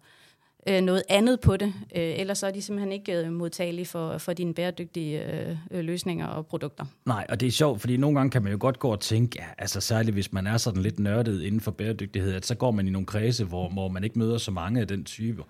[0.67, 1.73] øh, noget andet på det.
[1.95, 5.83] Øh, ellers så er de simpelthen ikke øh, modtagelige for, for dine bæredygtige øh, øh,
[5.83, 6.85] løsninger og produkter.
[7.05, 9.39] Nej, og det er sjovt, fordi nogle gange kan man jo godt gå og tænke,
[9.39, 12.71] ja, altså særligt hvis man er sådan lidt nørdet inden for bæredygtighed, at så går
[12.71, 15.43] man i nogle kredse, hvor, hvor man ikke møder så mange af den type.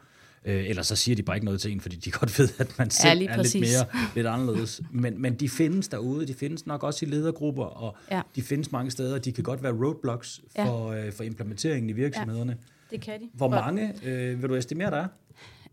[0.46, 2.80] Øh, eller så siger de bare ikke noget til en, fordi de godt ved, at
[2.80, 4.82] man selv lige er lidt mere lidt anderledes.
[4.92, 8.22] Men, men de findes derude, de findes nok også i ledergrupper, og Ja.
[8.36, 9.18] de findes mange steder.
[9.20, 10.66] De kan godt være roadblocks Ja.
[10.66, 12.58] for, øh, for implementeringen i virksomhederne.
[12.92, 13.30] Det kan de.
[13.34, 15.08] Hvor mange øh, vil du estimere, der er?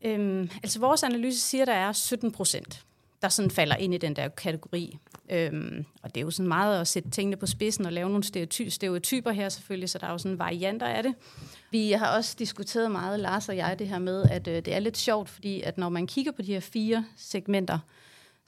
[0.04, 2.84] Øhm, altså vores analyse siger, at der er 17 procent,
[3.22, 4.98] der sådan falder ind i den der kategori.
[5.30, 8.24] Øhm, og det er jo sådan meget at sætte tingene på spidsen og lave nogle
[8.24, 11.14] stereoty- stereotyper her selvfølgelig, så der er jo sådan varianter af det.
[11.70, 14.78] Vi har også diskuteret meget, Lars og jeg, det her med, at øh, det er
[14.78, 17.78] lidt sjovt, fordi at når man kigger på de her fire segmenter,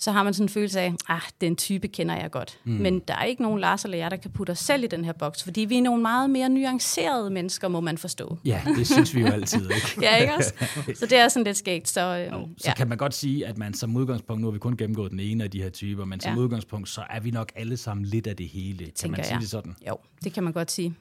[0.02, 2.58] så har man sådan en følelse af, ah, den type kender jeg godt.
[2.64, 2.72] Mm.
[2.72, 5.04] Men der er ikke nogen Lars eller jeg, der kan putte os selv i den
[5.04, 8.38] her boks, fordi vi er nogle meget mere nuancerede mennesker, må man forstå.
[8.44, 9.98] Ja, det synes vi jo altid, ikke?
[10.02, 10.54] Ja, ikke også?
[10.94, 11.88] Så det er sådan lidt skægt.
[11.88, 12.74] Så, øh, Jo, så ja.
[12.74, 15.44] kan man godt sige, at man som udgangspunkt, nu har vi kun gennemgået den ene
[15.44, 16.38] af de her typer, men som Ja.
[16.40, 18.90] udgangspunkt, så er vi nok alle sammen lidt af det hele.
[19.00, 19.40] kan man sige jeg.
[19.40, 19.74] det sådan?
[19.88, 20.94] Jo, det kan man godt sige.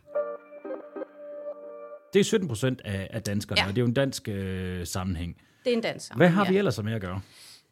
[2.13, 3.63] Det er 17 procent af, af danskerne, ja.
[3.65, 3.69] Ja.
[3.69, 5.35] og det er jo en dansk øh, sammenhæng.
[5.63, 6.15] Det er en danser.
[6.15, 7.21] Hvad har vi ellers med at gøre?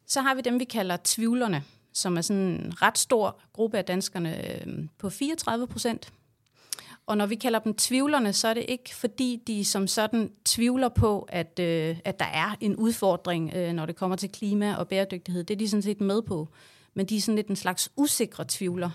[0.09, 3.85] Så har vi dem, vi kalder tvivlerne, som er sådan en ret stor gruppe af
[3.85, 6.13] danskerne øhm, på 34 procent.
[7.05, 10.89] Og når vi kalder dem tvivlerne, så er det ikke fordi, de som sådan tvivler
[10.89, 14.87] på, at, øh, at der er en udfordring, øh, når det kommer til klima og
[14.87, 15.43] bæredygtighed.
[15.43, 16.47] Det er de sådan set med på.
[16.93, 18.89] Men de er sådan lidt en slags usikre tvivler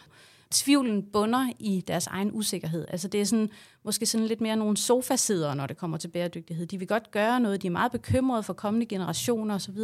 [0.54, 2.86] tvivlen bunder i deres egen usikkerhed.
[2.88, 3.50] Altså det er sådan,
[3.82, 6.66] måske sådan lidt mere nogle sofasidder, når det kommer til bæredygtighed.
[6.66, 9.78] De vil godt gøre noget, de er meget bekymrede for kommende generationer osv.,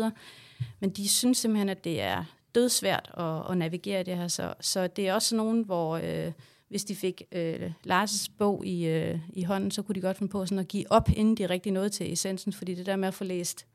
[0.80, 4.28] men de synes simpelthen, at det er dødsvært at, at navigere i det her.
[4.28, 6.33] Så, så det er også nogen, hvor øh,
[6.68, 10.33] hvis de fik øh, Lars' bog i, øh, i hånden, så kunne de godt finde
[10.33, 13.09] på sådan at give op, inden de rigtig nåede til essensen, fordi det der med
[13.09, 13.66] at få læst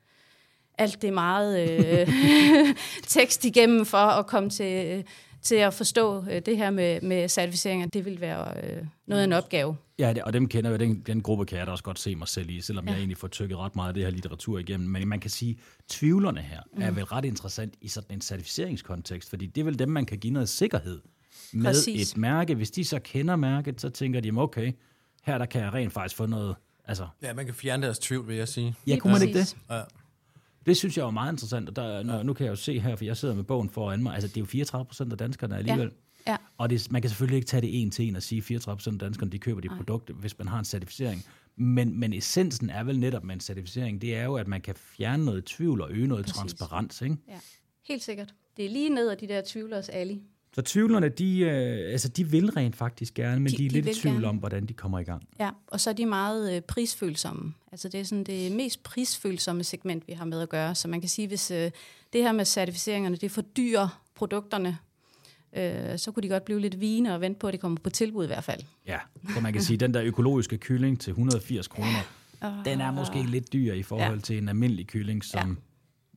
[0.78, 2.08] alt det meget øh,
[3.08, 5.04] tekst igennem for at komme til, øh,
[5.46, 9.26] til at forstå øh, det her med, med certificeringer, det vil være øh, noget af
[9.26, 9.78] en opgave.
[10.00, 12.16] Ja, det, og dem kender jeg, den, den gruppe kan jeg da også godt se
[12.16, 12.92] mig selv i, selvom ja.
[12.92, 14.90] jeg egentlig får tykket ret meget af det her litteratur igennem.
[14.90, 16.82] Men man kan sige, tvivlerne her mm.
[16.82, 20.18] er vel ret interessant i sådan en certificeringskontekst, fordi det er vel dem, man kan
[20.18, 21.02] give noget sikkerhed
[21.54, 22.12] med Præcis.
[22.12, 22.56] et mærke.
[22.56, 24.72] Hvis de så kender mærket, så tænker de, okay,
[25.24, 26.56] her der kan jeg rent faktisk få noget...
[26.88, 28.76] Altså, ja, man kan fjerne deres tvivl, vil jeg sige.
[28.88, 29.58] Ja, kunne man ikke det?
[29.70, 29.82] Ja.
[30.66, 32.96] Det synes jeg var meget interessant, og der, når, nu kan jeg jo se her,
[32.96, 35.58] for jeg sidder med bogen foran mig, altså det er jo 34 procent af danskerne
[35.58, 35.88] alligevel.
[35.88, 35.92] Ja.
[36.28, 36.38] Ja.
[36.58, 38.78] Og det, man kan selvfølgelig ikke tage det en til en og sige, at 34
[38.78, 41.26] procent af danskerne de køber de produkter, hvis man har en certificering.
[41.56, 44.76] Men, men essensen er vel netop med en certificering, det er jo, at man kan
[44.76, 46.40] fjerne noget tvivl og øge noget Præcis.
[46.40, 47.02] transparens.
[47.02, 47.18] Ikke?
[47.28, 47.40] Ja,
[47.88, 48.34] helt sikkert.
[48.58, 50.16] Det er lige ned af de der tvivlers alley.
[50.56, 53.74] Så tvivlerne, de, øh, altså, de vil rent faktisk gerne, men de, de er de
[53.74, 54.28] lidt i tvivl gerne.
[54.28, 55.28] om, hvordan de kommer i gang.
[55.40, 57.54] Ja, og så er de meget øh, prisfølsomme.
[57.72, 60.76] Altså det er sådan det mest prisfølsomme segment, vi har med at gøre.
[60.76, 61.72] Så man kan sige, hvis øh,
[62.14, 64.78] det her med certificeringerne, det fordyrer produkterne,
[65.56, 67.90] øh, så kunne de godt blive lidt vine og vente på, at det kommer på
[67.90, 68.62] tilbud i hvert fald.
[68.88, 69.00] Ja,
[69.34, 72.08] så man kan sige, at den der økologiske kylling til 180 kroner,
[72.44, 72.54] ja.
[72.66, 74.22] den er måske lidt dyr i forhold ja.
[74.22, 75.56] til en almindelig kylling, som ja.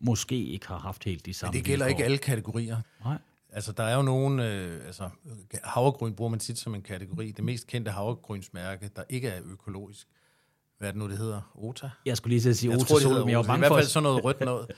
[0.01, 1.98] måske ikke har haft helt de samme Men det gælder vilkår.
[1.98, 2.77] ikke alle kategorier.
[3.05, 3.18] Nej.
[3.52, 4.40] Altså, der er jo nogen...
[4.40, 5.11] Øh, altså,
[5.64, 7.32] havregryn bruger man tit som en kategori.
[7.32, 10.08] Det mest kendte havregrynsmærke, der ikke er økologisk.
[10.78, 11.52] Hvad er det nu, det hedder?
[11.54, 11.90] OTA?
[12.04, 13.87] Jeg skulle lige sige jeg OTA, tror, sol, men jeg var bange I hvert fald
[13.87, 14.70] sådan noget rødt noget.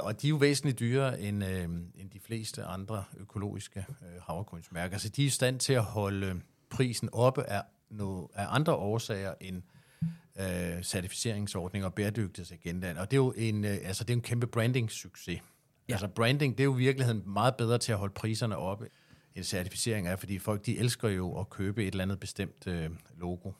[0.00, 1.50] uh, og de er jo væsentligt dyrere end, uh,
[2.00, 4.98] end de fleste andre økologiske uh, havregrynsmærker.
[4.98, 9.34] Så de er i stand til at holde prisen oppe af, no, af andre årsager
[9.40, 9.62] end
[10.40, 12.96] uh, certificeringsordninger og bæredygtighedsagendaen.
[12.96, 15.40] Og det er jo en, uh, altså, det er en kæmpe branding-succes.
[15.88, 15.92] Ja.
[15.92, 18.88] Altså branding, det er jo i virkeligheden meget bedre til at holde priserne oppe,
[19.34, 22.90] end certificering er, fordi folk de elsker jo at købe et eller andet bestemt øh,
[23.16, 23.52] logo.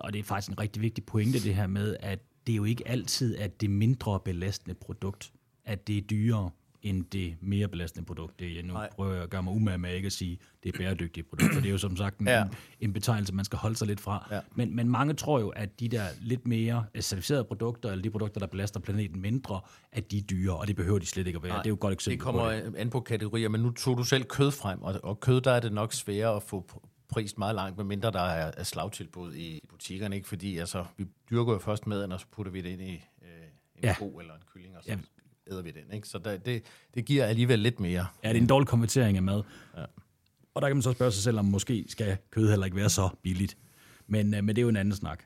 [0.00, 2.64] Og det er faktisk en rigtig vigtig pointe, det her med, at det er jo
[2.64, 5.32] ikke altid, at det mindre belastende produkt,
[5.64, 6.50] at det er dyrere
[6.82, 8.40] end det mere belastende produkt.
[8.40, 8.88] Det, nu Nej.
[8.92, 11.60] prøver jeg at gøre mig umage med ikke at sige, det er bæredygtigt produkt, for
[11.60, 12.44] det er jo som sagt en, ja.
[12.80, 14.28] en betegnelse, man skal holde sig lidt fra.
[14.30, 14.40] Ja.
[14.54, 18.40] Men, men mange tror jo, at de der lidt mere certificerede produkter, eller de produkter,
[18.40, 19.60] der belaster planeten mindre,
[19.92, 21.52] at de er dyre, og det behøver de slet ikke at være.
[21.52, 22.76] Nej, det er jo et godt eksempel Det kommer på det.
[22.76, 25.60] an på kategorier, men nu tog du selv kød frem, og, og kød, der er
[25.60, 30.16] det nok sværere at få pris meget langt, medmindre der er, er slagtilbud i butikkerne,
[30.16, 30.28] ikke?
[30.28, 33.28] fordi altså, vi dyrker jo først maden, og så putter vi det ind i øh,
[33.76, 33.94] en ja.
[33.98, 34.98] ko eller en kylling, og så ja
[35.50, 35.94] æder vi den.
[35.94, 36.08] Ikke?
[36.08, 36.62] Så der, det,
[36.94, 38.06] det giver alligevel lidt mere.
[38.24, 39.42] Ja, det er en dårlig konvertering af mad.
[39.76, 39.84] Ja.
[40.54, 42.90] Og der kan man så spørge sig selv, om måske skal kød heller ikke være
[42.90, 43.56] så billigt.
[44.06, 45.24] Men, øh, men det er jo en anden snak.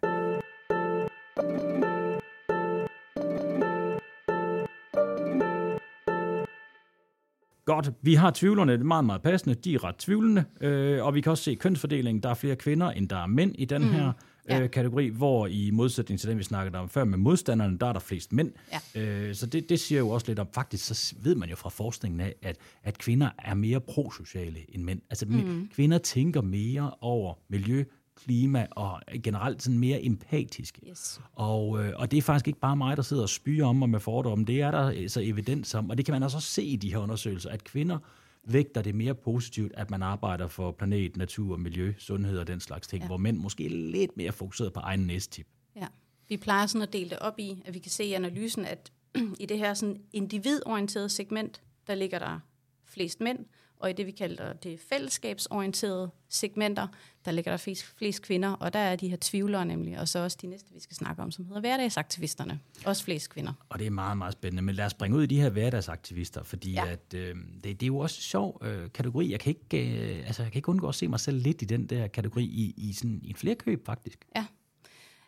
[7.64, 11.14] Godt, vi har tvivlerne, det er meget, meget passende, de er ret tvivlende, øh, og
[11.14, 13.82] vi kan også se kønsfordelingen, der er flere kvinder, end der er mænd i den
[13.82, 13.90] mm.
[13.90, 14.12] her
[14.48, 14.60] ja.
[14.60, 17.92] øh, kategori, hvor i modsætning til den, vi snakkede om før med modstanderne, der er
[17.92, 18.52] der flest mænd.
[18.94, 19.00] Ja.
[19.00, 21.68] Øh, så det, det siger jo også lidt om, faktisk så ved man jo fra
[21.68, 25.00] forskningen af, at, at kvinder er mere prosociale end mænd.
[25.10, 25.68] Altså mm.
[25.74, 27.84] kvinder tænker mere over miljø,
[28.16, 30.78] klima og generelt sådan mere empatisk.
[30.90, 31.20] Yes.
[31.32, 33.90] Og, øh, og det er faktisk ikke bare mig, der sidder og spyrer om og
[33.90, 34.44] med fordomme.
[34.44, 36.98] Det er der så evidens om, og det kan man også se i de her
[36.98, 37.98] undersøgelser, at kvinder
[38.44, 42.88] vægter det mere positivt, at man arbejder for planet, natur, miljø, sundhed og den slags
[42.88, 43.06] ting, ja.
[43.06, 45.46] hvor mænd måske er lidt mere fokuseret på egen næstip.
[45.76, 45.86] Ja,
[46.28, 48.92] vi plejer sådan at dele det op i, at vi kan se i analysen, at
[49.40, 52.40] i det her sådan individorienterede segment, der ligger der
[52.86, 53.38] flest mænd,
[53.82, 56.86] og i det, vi kalder det fællesskabsorienterede segmenter,
[57.24, 60.18] der ligger der flest, flest kvinder, og der er de her tvivlere nemlig, og så
[60.18, 62.60] også de næste, vi skal snakke om, som hedder hverdagsaktivisterne.
[62.84, 63.52] Også flest kvinder.
[63.68, 64.62] Og det er meget, meget spændende.
[64.62, 66.86] Men lad os springe ud i de her hverdagsaktivister, fordi ja.
[66.86, 69.30] at, øh, det, det er jo også en sjov øh, kategori.
[69.30, 71.64] Jeg kan, ikke, øh, altså, jeg kan ikke undgå at se mig selv lidt i
[71.64, 74.26] den der kategori i, i, sådan, i en flerkøb, faktisk.
[74.36, 74.44] Ja.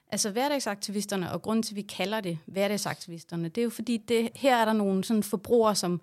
[0.09, 4.29] Altså hverdagsaktivisterne, og grunden til, at vi kalder det hverdagsaktivisterne, det er jo fordi, det,
[4.35, 6.01] her er der nogle sådan forbrugere, som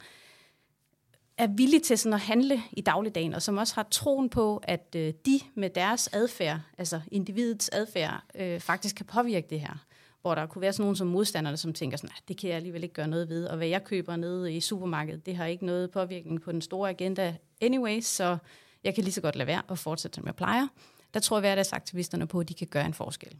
[1.42, 4.96] er villige til sådan at handle i dagligdagen, og som også har troen på, at
[4.96, 9.86] øh, de med deres adfærd, altså individets adfærd, øh, faktisk kan påvirke det her.
[10.22, 12.84] Hvor der kunne være sådan nogen som modstanderne, som tænker sådan, det kan jeg alligevel
[12.84, 15.92] ikke gøre noget ved, og hvad jeg køber nede i supermarkedet, det har ikke noget
[15.92, 18.38] påvirkning på den store agenda anyway, så
[18.84, 20.68] jeg kan lige så godt lade være og fortsætte, som jeg plejer.
[21.14, 23.36] Der tror jeg hverdagsaktivisterne på, at de kan gøre en forskel.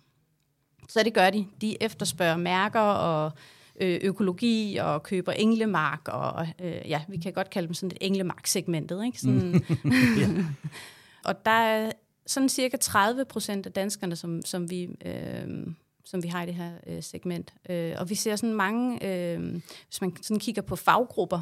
[0.90, 1.48] Så det gør de.
[1.62, 3.32] De efterspørger mærker og
[3.82, 9.06] økologi og køber englemark, og øh, ja, vi kan godt kalde dem sådan et englemark-segmentet.
[9.06, 9.20] Ikke?
[9.20, 10.46] Sådan, mm.
[11.26, 11.92] og der er
[12.26, 14.90] sådan cirka 30 procent af danskerne, som, som vi...
[15.06, 15.68] Øh,
[16.06, 17.54] som vi har i det her øh, segment.
[17.70, 21.42] Øh, og vi ser sådan mange, øh, hvis man sådan kigger på faggrupper,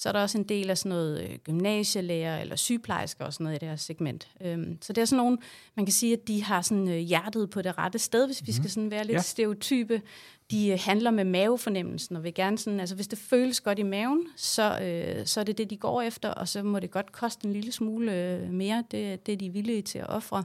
[0.00, 3.44] så er der også en del af sådan noget øh, gymnasielærer eller sygeplejersker og sådan
[3.44, 4.28] noget i det her segment.
[4.40, 5.38] Øhm, så det er sådan nogle,
[5.76, 8.52] man kan sige, at de har sådan øh, hjertet på det rette sted, hvis vi
[8.52, 8.68] skal mhm.
[8.68, 9.22] sådan være lidt ja.
[9.22, 10.02] stereotype.
[10.50, 13.82] De øh, handler med mavefornemmelsen og vil gerne sådan, altså hvis det føles godt i
[13.82, 17.12] maven, så, øh, så er det det, de går efter, og så må det godt
[17.12, 20.44] koste en lille smule øh, mere, det, det er de villige til at ofre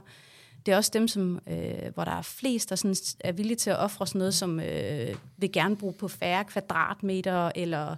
[0.66, 3.70] det er også dem, som, øh, hvor der er flest, der sådan er villige til
[3.70, 7.96] at ofre sådan noget, som øh, vil gerne bruge på færre kvadratmeter, eller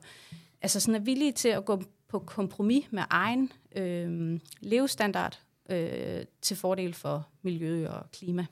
[0.63, 5.41] altså sådan er villige til at gå på kompromis med egen øh, levestandard
[5.71, 8.47] øh, til fordel for miljø og klima.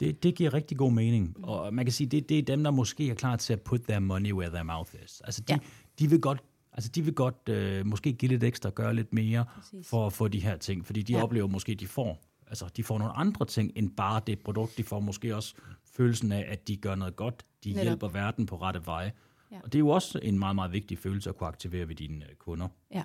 [0.00, 2.70] Det, det giver rigtig god mening, og man kan sige, det, det er dem, der
[2.70, 5.20] måske er klar til at put their money where their mouth is.
[5.24, 5.58] Altså, de, ja.
[5.98, 6.42] de vil godt
[6.76, 9.88] Altså, de vil godt øh, måske give lidt ekstra, gøre lidt mere Præcis.
[9.88, 11.22] for at få de her ting, fordi de ja.
[11.22, 14.78] oplever måske, at de får, altså, de får nogle andre ting end bare det produkt.
[14.78, 15.54] De får måske også
[15.96, 17.44] følelsen af, at de gør noget godt.
[17.64, 17.82] De Netop.
[17.82, 19.10] hjælper verden på rette vej.
[19.52, 19.56] Ja.
[19.62, 22.24] Og det er jo også en meget, meget vigtig følelse at kunne aktivere ved dine
[22.24, 22.68] øh, kunder.
[22.94, 23.02] Ja.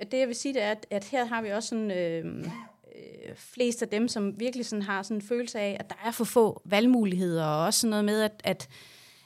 [0.00, 2.26] Det jeg vil sige, det er, at, at her har vi også sådan, øh,
[2.96, 6.10] øh, flest af dem, som virkelig sådan har sådan en følelse af, at der er
[6.10, 8.68] for få valgmuligheder, og også sådan noget med, at, at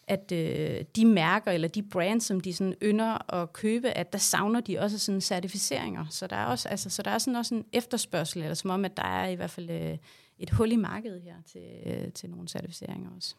[0.07, 4.19] at øh, de mærker eller de brands, som de sådan ynder at købe, at der
[4.19, 6.07] savner de også sådan certificeringer.
[6.11, 8.85] Så der er også, altså, så der er sådan også en efterspørgsel, eller som om,
[8.85, 9.99] at der er i hvert fald øh,
[10.38, 13.35] et hul i markedet her til, øh, til nogle certificeringer også.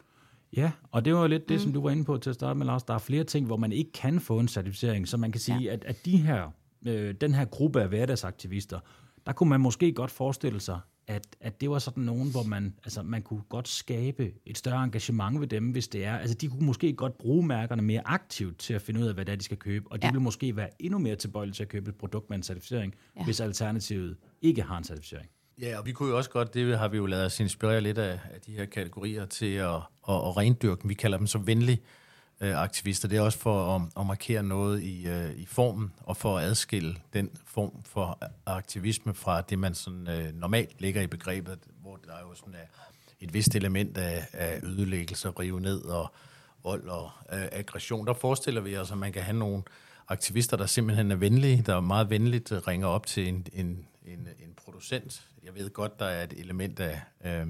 [0.58, 1.60] Ja, og det var lidt det, mm.
[1.60, 2.84] som du var inde på til at starte med, Lars.
[2.84, 5.60] Der er flere ting, hvor man ikke kan få en certificering, så man kan sige,
[5.60, 5.74] ja.
[5.74, 6.52] at, at de her,
[6.88, 8.80] øh, den her gruppe af hverdagsaktivister,
[9.26, 12.76] der kunne man måske godt forestille sig, at, at det var sådan nogen, hvor man,
[12.84, 16.18] altså, man kunne godt skabe et større engagement ved dem, hvis det er.
[16.18, 19.26] Altså, de kunne måske godt bruge mærkerne mere aktivt til at finde ud af, hvad
[19.26, 20.12] det er, de skal købe, og de ja.
[20.12, 23.24] vil måske være endnu mere tilbøjelige til at købe et produkt med en certificering, ja.
[23.24, 25.30] hvis alternativet ikke har en certificering.
[25.62, 27.98] Ja, og vi kunne jo også godt, det har vi jo lavet os inspirere lidt
[27.98, 29.82] af, af de her kategorier til at, at,
[30.16, 30.90] at rendyrke dem.
[30.90, 31.82] Vi kalder dem så venlige
[32.42, 33.08] øh, aktivister.
[33.08, 36.44] Det er også for at, at markere noget i, øh, i formen, og for at
[36.44, 42.00] adskille den form for aktivisme fra det, man sådan, øh, normalt ligger i begrebet, hvor
[42.06, 42.68] der er jo sådan er
[43.20, 46.14] et vist element af, af ødelæggelse, rive ned og
[46.64, 48.08] vold og øh, aggression.
[48.08, 49.64] Der forestiller vi os, at man kan have nogle
[50.08, 54.28] aktivister, der simpelthen er venlige, der meget venligt øh, ringer op til en, en, en,
[54.40, 55.28] en producent.
[55.44, 57.02] Jeg ved godt, der er et element af...
[57.26, 57.48] Øh,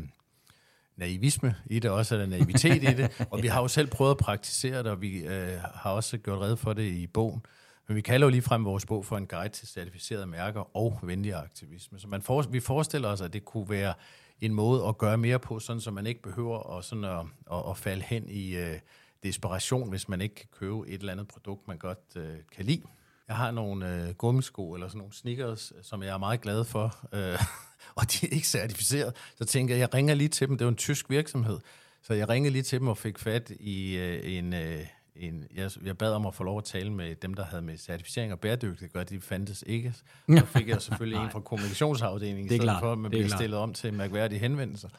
[0.95, 4.17] naivisme i det, også eller naivitet i det, og vi har jo selv prøvet at
[4.17, 7.45] praktisere det, og vi øh, har også gjort red for det i bogen.
[7.87, 10.99] Men vi kalder jo lige frem vores bog for en guide til certificerede mærker og
[11.03, 11.99] venlig aktivisme.
[11.99, 13.93] Så man for, vi forestiller os, at det kunne være
[14.41, 17.19] en måde at gøre mere på, sådan så man ikke behøver at, sådan at,
[17.51, 18.79] at, at falde hen i øh,
[19.23, 22.81] desperation, hvis man ikke kan købe et eller andet produkt, man godt øh, kan lide.
[23.27, 26.95] Jeg har nogle øh, gummisko eller sådan nogle sneakers, som jeg er meget glad for.
[27.13, 27.39] Øh,
[27.95, 29.15] og de er ikke certificeret.
[29.37, 31.59] Så tænker jeg, jeg ringer lige til dem, det er jo en tysk virksomhed,
[32.01, 34.53] så jeg ringede lige til dem og fik fat i øh, en...
[34.53, 37.61] Øh, en, jeg, jeg bad om at få lov at tale med dem, der havde
[37.61, 39.93] med certificering og bæredygtighed gør, de fandtes ikke.
[40.29, 42.81] Så fik jeg selvfølgelig en fra kommunikationsafdelingen, det er klart.
[42.81, 44.89] for at man blev stillet om til mærkværdige henvendelser.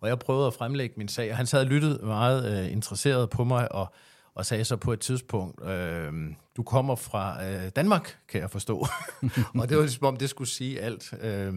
[0.00, 3.44] Og jeg prøvede at fremlægge min sag, og han sad lyttet meget øh, interesseret på
[3.44, 3.94] mig, og
[4.36, 6.12] og sagde så på et tidspunkt, øh,
[6.56, 8.86] du kommer fra øh, Danmark, kan jeg forstå.
[9.60, 11.54] og det var ligesom om, det skulle sige alt, øh,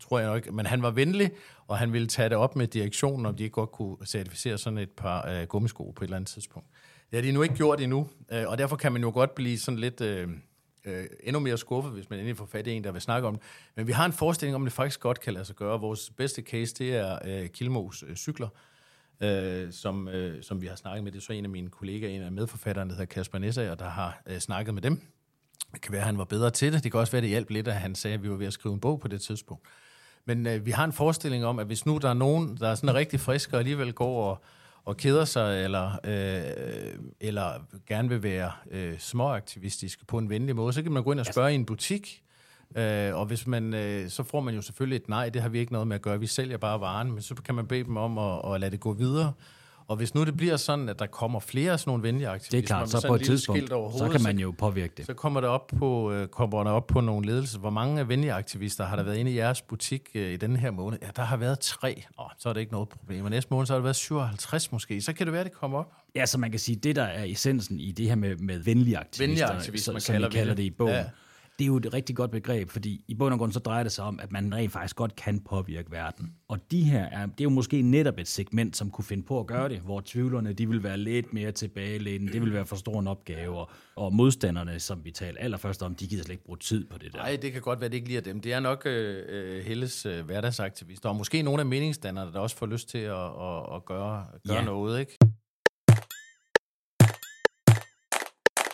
[0.00, 0.52] tror jeg nok.
[0.52, 1.30] Men han var venlig,
[1.66, 4.78] og han ville tage det op med direktionen, om de ikke godt kunne certificere sådan
[4.78, 6.68] et par øh, gummisko på et eller andet tidspunkt.
[7.10, 9.58] Det har de nu ikke gjort endnu, øh, og derfor kan man jo godt blive
[9.58, 10.00] sådan lidt...
[10.00, 10.28] Øh,
[10.84, 13.34] øh, endnu mere skuffet, hvis man endelig får fat i en, der vil snakke om
[13.34, 13.42] det.
[13.76, 15.80] Men vi har en forestilling om, at det faktisk godt kan lade sig gøre.
[15.80, 18.69] Vores bedste case, det er øh, Kilmos øh, cykler, øh,
[19.70, 21.12] som, øh, som vi har snakket med.
[21.12, 23.88] Det er så en af mine kollegaer, en af medforfatterne, der hedder Kasper Nessager, der
[23.88, 25.00] har øh, snakket med dem.
[25.72, 26.84] Det kan være, at han var bedre til det.
[26.84, 28.52] Det kan også være, det hjalp lidt, at han sagde, at vi var ved at
[28.52, 29.64] skrive en bog på det tidspunkt.
[30.24, 32.74] Men øh, vi har en forestilling om, at hvis nu der er nogen, der er
[32.74, 34.42] sådan rigtig friske og alligevel går og,
[34.84, 40.72] og keder sig, eller, øh, eller gerne vil være øh, småaktivistiske på en venlig måde,
[40.72, 42.22] så kan man gå ind og spørge i en butik,
[42.76, 45.58] Øh, og hvis man, øh, så får man jo selvfølgelig et nej, det har vi
[45.58, 47.96] ikke noget med at gøre, vi sælger bare varen, men så kan man bede dem
[47.96, 49.32] om at, at lade det gå videre.
[49.90, 52.64] Og hvis nu det bliver sådan, at der kommer flere sådan nogle venlige aktivister, det
[52.64, 55.06] er klart, så på et tidspunkt, så kan man jo påvirke det.
[55.06, 57.58] Så kommer det op på, øh, kommer der op på nogle ledelser.
[57.58, 60.70] Hvor mange venlige aktivister har der været inde i jeres butik øh, i denne her
[60.70, 60.98] måned?
[61.02, 62.04] Ja, der har været tre.
[62.18, 63.24] Nå, så er det ikke noget problem.
[63.24, 65.00] Og næste måned, så har der været 57 måske.
[65.00, 65.92] Så kan det være, det kommer op.
[66.14, 68.98] Ja, så man kan sige, det der er essensen i det her med, med venlige
[68.98, 71.04] aktivister, venlige aktivister som kalder vi kalder det i bogen, ja
[71.60, 73.92] det er jo et rigtig godt begreb, fordi i bund og grund så drejer det
[73.92, 76.32] sig om, at man rent faktisk godt kan påvirke verden.
[76.48, 79.40] Og de her er, det er jo måske netop et segment, som kunne finde på
[79.40, 82.76] at gøre det, hvor tvivlerne de vil være lidt mere tilbagelænet, det vil være for
[82.76, 86.44] stor en opgave, og, og modstanderne, som vi talte allerførst om, de gider slet ikke
[86.44, 87.18] bruge tid på det der.
[87.18, 88.40] Nej, det kan godt være, det ikke lige er dem.
[88.40, 92.56] Det er nok øh, øh Helles øh, hverdagsaktivister, og måske nogle af meningsdannerne, der også
[92.56, 94.64] får lyst til at, at, at gøre, gøre ja.
[94.64, 95.18] noget, ikke?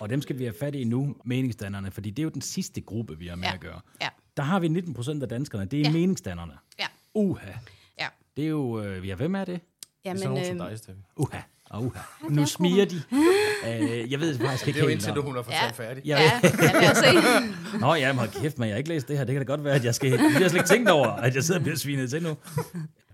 [0.00, 2.80] Og dem skal vi have fat i nu, meningsdannerne, fordi det er jo den sidste
[2.80, 3.54] gruppe, vi har med ja.
[3.54, 3.80] at gøre.
[4.02, 4.09] Ja.
[4.37, 5.92] Der har vi 19 procent af danskerne, det er ja.
[5.92, 6.52] meningsdannerne.
[6.78, 6.87] Ja.
[7.14, 7.50] Uha.
[8.00, 8.06] Ja.
[8.37, 9.61] Det er jo, øh, ja, hvem er det?
[10.04, 11.00] Jamen, det er sådan øh, dig, Steffi.
[11.16, 11.38] Uha.
[11.74, 11.92] Uh, uh.
[12.30, 13.02] Nu smiger de.
[13.12, 15.85] Uh, jeg ved faktisk ikke Det er jo indtil du, hun har fortalt ja.
[15.85, 16.04] færdig.
[16.04, 16.40] Ja, ja,
[16.80, 17.78] lad os se.
[17.78, 19.24] Nå, ja, men kæft, men jeg har ikke læst det her.
[19.24, 20.11] Det kan da godt være, at jeg skal...
[20.11, 22.37] Jeg har slet ikke tænkt over, at jeg sidder og bliver svinet til nu.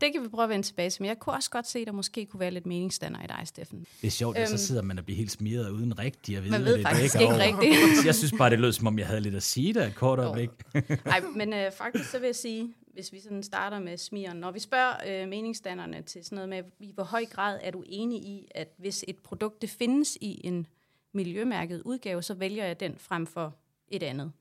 [0.03, 1.87] Det kan vi prøve at vende tilbage til, men jeg kunne også godt se, at
[1.87, 3.87] der måske kunne være lidt meningsstander i dig, Steffen.
[4.01, 6.45] Det er sjovt, at øhm, så sidder man og bliver helt smiret uden rigtigt at
[6.45, 7.77] vide, man ved det faktisk ikke rigtigt.
[8.07, 10.19] jeg synes bare, det lød, som om jeg havde lidt at sige der et kort
[10.19, 10.51] øjeblik.
[11.05, 14.51] Nej, men øh, faktisk så vil jeg sige, hvis vi sådan starter med smiren, når
[14.51, 18.19] vi spørger øh, meningsdannerne til sådan noget med, i hvor høj grad er du enig
[18.19, 20.67] i, at hvis et produkt det findes i en
[21.13, 23.55] miljømærket udgave, så vælger jeg den frem for
[23.89, 24.33] et andet.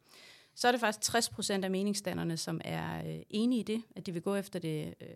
[0.56, 4.06] Så er det faktisk 60 procent af meningsdannerne, som er øh, enige i det, at
[4.06, 5.08] de vil gå efter det øh,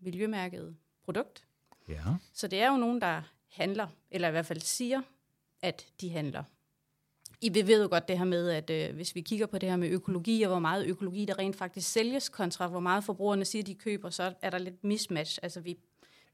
[0.00, 1.46] miljømærkede produkt.
[1.88, 2.02] Ja.
[2.32, 5.02] Så det er jo nogen, der handler, eller i hvert fald siger,
[5.62, 6.44] at de handler.
[7.40, 9.68] I vi ved jo godt det her med, at øh, hvis vi kigger på det
[9.68, 13.44] her med økologi, og hvor meget økologi der rent faktisk sælges, kontra hvor meget forbrugerne
[13.44, 15.38] siger, de køber, så er der lidt mismatch.
[15.42, 15.78] Altså vi,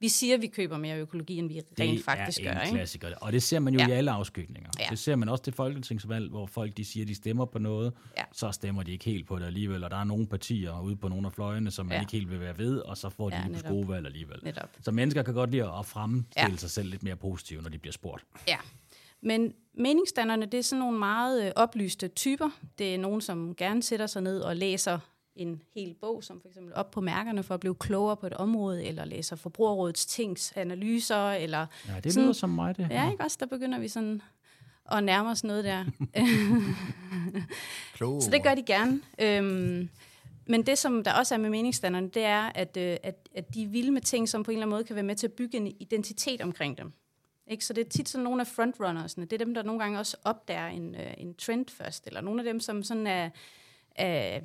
[0.02, 2.50] vi siger, at vi køber mere økologi, end vi det rent faktisk gør.
[2.50, 3.16] Det er en klassiker.
[3.16, 3.88] Og det ser man jo ja.
[3.88, 4.70] i alle afskygninger.
[4.80, 4.86] Ja.
[4.90, 7.92] Det ser man også til folketingsvalg, hvor folk de siger, at de stemmer på noget,
[8.18, 8.22] ja.
[8.32, 9.84] så stemmer de ikke helt på det alligevel.
[9.84, 12.00] Og der er nogle partier ude på nogle af fløjene, som man ja.
[12.00, 14.40] ikke helt vil være ved, og så får de ja, lige gode valg alligevel.
[14.42, 14.68] Netop.
[14.80, 16.56] Så mennesker kan godt lide at fremstille ja.
[16.56, 18.24] sig selv lidt mere positivt, når de bliver spurgt.
[18.48, 18.58] Ja,
[19.20, 22.50] men meningsdannerne, det er sådan nogle meget øh, oplyste typer.
[22.78, 24.98] Det er nogen, som gerne sætter sig ned og læser
[25.36, 28.32] en hel bog, som for eksempel op på mærkerne for at blive klogere på et
[28.32, 31.66] område, eller læser Forbrugerrådets tings analyser, eller...
[31.88, 32.88] Ja, det lyder som mig, det.
[32.90, 33.36] Ja, ikke også?
[33.40, 34.22] Der begynder vi sådan
[34.92, 35.84] at nærme os noget der.
[38.20, 39.00] Så det gør de gerne.
[39.18, 39.88] Øhm,
[40.46, 43.62] men det, som der også er med meningsdannerne, det er, at, øh, at, at de
[43.62, 45.32] er vilde med ting, som på en eller anden måde kan være med til at
[45.32, 46.92] bygge en identitet omkring dem.
[47.46, 47.64] Ikke?
[47.64, 49.24] Så det er tit sådan nogle af frontrunnersne.
[49.24, 52.40] Det er dem, der nogle gange også opdager en, øh, en trend først, eller nogle
[52.40, 53.30] af dem, som sådan er,
[53.96, 54.40] er,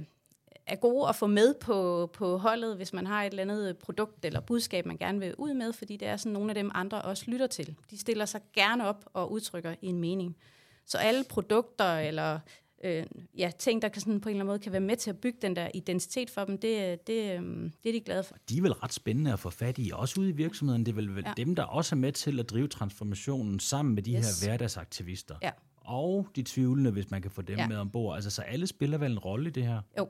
[0.68, 4.26] er gode at få med på, på holdet, hvis man har et eller andet produkt
[4.26, 7.02] eller budskab, man gerne vil ud med, fordi det er sådan nogle af dem, andre
[7.02, 7.76] også lytter til.
[7.92, 10.38] De stiller sig gerne op og udtrykker en mening.
[10.86, 12.40] Så alle produkter eller
[12.84, 13.06] øh,
[13.38, 15.18] ja, ting, der kan sådan på en eller anden måde kan være med til at
[15.18, 18.36] bygge den der identitet for dem, det, det, øh, det er de glade for.
[18.50, 20.86] De er vel ret spændende at få fat i, også ude i virksomheden.
[20.86, 21.34] Det er vel, vel ja.
[21.38, 24.42] dem, der også er med til at drive transformationen sammen med de yes.
[24.42, 25.36] her hverdagsaktivister.
[25.44, 25.52] Ja.
[25.78, 27.68] Og de tvivlende, hvis man kan få dem ja.
[27.68, 28.16] med ombord.
[28.16, 29.82] Altså, så alle spiller vel en rolle i det her?
[29.98, 30.08] Jo,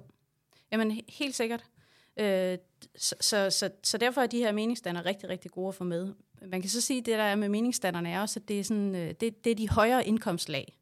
[0.72, 1.64] jamen helt sikkert.
[2.20, 2.58] Øh,
[2.96, 6.14] så, så, så, så derfor er de her meningsdannere rigtig, rigtig gode at få med.
[6.42, 8.64] Man kan så sige, at det der er med meningsdannerne er også, at det er,
[8.64, 10.78] sådan, øh, det, det er de højere indkomstlag.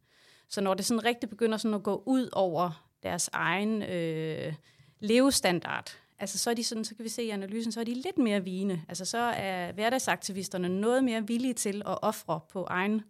[0.50, 4.54] Så når det sådan rigtig begynder sådan at gå ud over deres egen øh,
[5.00, 7.94] levestandard, altså så er de sådan, så kan vi se i analysen, så er de
[7.94, 8.82] lidt mere vigende.
[8.88, 13.02] Altså så er hverdagsaktivisterne noget mere villige til at ofre på egen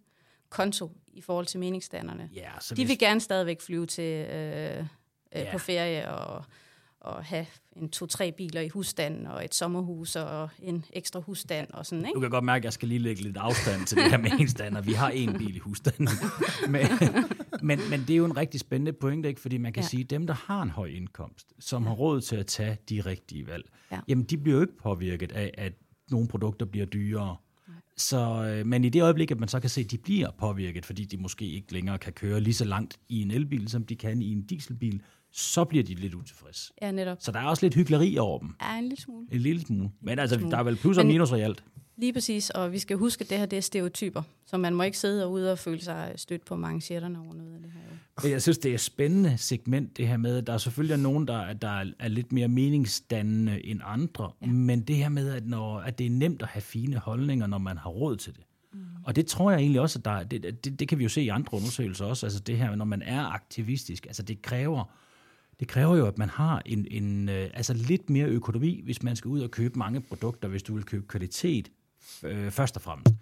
[0.50, 2.30] konto i forhold til meningsdannerne.
[2.34, 2.90] Ja, så de hvis...
[2.90, 4.86] vil gerne stadigvæk flyve til øh, øh,
[5.34, 5.52] ja.
[5.52, 6.44] på ferie og
[7.08, 11.86] at have en to-tre biler i husstanden, og et sommerhus, og en ekstra husstand, og
[11.86, 12.16] sådan, ikke?
[12.16, 14.32] Du kan godt mærke, at jeg skal lige lægge lidt afstand til det her med
[14.80, 16.08] en Vi har en bil i husstanden.
[16.70, 16.88] men,
[17.62, 19.42] men, men det er jo en rigtig spændende pointe, ikke?
[19.42, 19.90] Fordi man kan ja.
[19.90, 21.90] sige, at dem, der har en høj indkomst, som ja.
[21.90, 24.00] har råd til at tage de rigtige valg, ja.
[24.08, 25.74] jamen de bliver jo ikke påvirket af, at
[26.12, 27.38] nogle produkter bliver dyrere.
[27.98, 30.86] Så, øh, men i det øjeblik, at man så kan se, at de bliver påvirket,
[30.86, 33.96] fordi de måske ikke længere kan køre lige så langt i en elbil, som de
[33.96, 36.74] kan i en dieselbil, så bliver de lidt utilfredse.
[36.82, 37.18] Ja, netop.
[37.20, 38.56] Så der er også lidt hyggeleri over dem.
[38.62, 39.28] Ja, en lille smule.
[39.32, 39.90] En lille smule.
[40.02, 40.52] Men altså, smule.
[40.52, 41.64] der er vel plus og minus realt.
[41.98, 44.84] Lige præcis, og vi skal huske, at det her det er stereotyper, så man må
[44.84, 48.30] ikke sidde ude og føle sig stødt på manchetterne over noget af det her.
[48.30, 51.28] Jeg synes, det er et spændende segment, det her med, at der er selvfølgelig nogen,
[51.28, 54.48] der, der er lidt mere meningsdannende end andre, ja.
[54.48, 57.58] men det her med, at, når, at det er nemt at have fine holdninger, når
[57.58, 58.44] man har råd til det.
[58.74, 58.80] Mm.
[59.04, 61.22] Og det tror jeg egentlig også, at der, det, det, det kan vi jo se
[61.22, 64.84] i andre undersøgelser også, altså det her, når man er aktivistisk, altså det kræver
[65.60, 69.16] det kræver jo, at man har en, en øh, altså lidt mere økonomi, hvis man
[69.16, 71.72] skal ud og købe mange produkter, hvis du vil købe kvalitet
[72.24, 73.14] øh, først og fremmest.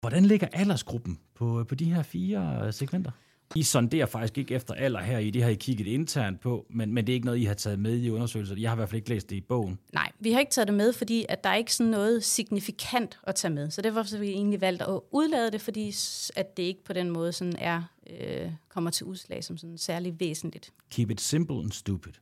[0.00, 3.10] Hvordan ligger aldersgruppen på, på de her fire segmenter?
[3.54, 6.94] I sonderer faktisk ikke efter alder her i, det har I kigget internt på, men,
[6.94, 8.56] men det er ikke noget, I har taget med i undersøgelser.
[8.58, 9.78] Jeg har i hvert fald ikke læst det i bogen.
[9.92, 13.18] Nej, vi har ikke taget det med, fordi at der er ikke sådan noget signifikant
[13.22, 13.70] at tage med.
[13.70, 15.94] Så derfor har vi egentlig valgt at udlade det, fordi
[16.36, 17.82] at det ikke på den måde sådan er,
[18.20, 20.72] øh, kommer til udslag som sådan særlig væsentligt.
[20.90, 22.12] Keep it simple and stupid.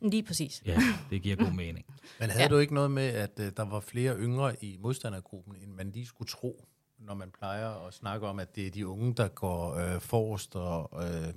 [0.00, 0.62] Lige præcis.
[0.66, 0.78] Ja,
[1.10, 1.86] det giver god mening.
[2.20, 2.48] Men havde ja.
[2.48, 6.06] du ikke noget med, at uh, der var flere yngre i modstandergruppen, end man lige
[6.06, 6.64] skulle tro,
[6.98, 10.56] når man plejer at snakke om, at det er de unge, der går øh, forrest
[10.56, 11.34] og øh,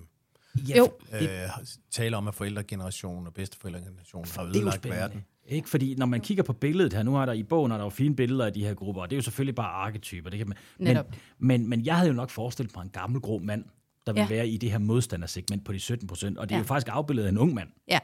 [0.69, 0.91] ja, jo.
[1.13, 1.27] Øh,
[1.91, 5.25] taler om, at forældregenerationen og bedsteforældregenerationen har ødelagt verden?
[5.45, 5.69] Ikke?
[5.69, 7.89] Fordi når man kigger på billedet her, nu er der i bogen er der jo
[7.89, 10.29] fine billeder af de her grupper, og det er jo selvfølgelig bare arketyper.
[10.29, 10.97] Det kan man, men,
[11.39, 13.65] men, men jeg havde jo nok forestillet mig en gammel grå mand,
[14.07, 14.27] der vil ja.
[14.27, 16.61] være i det her modstandersegment på de 17 procent, og det er ja.
[16.61, 17.69] jo faktisk afbildet af en ung mand.
[17.87, 17.99] Ja,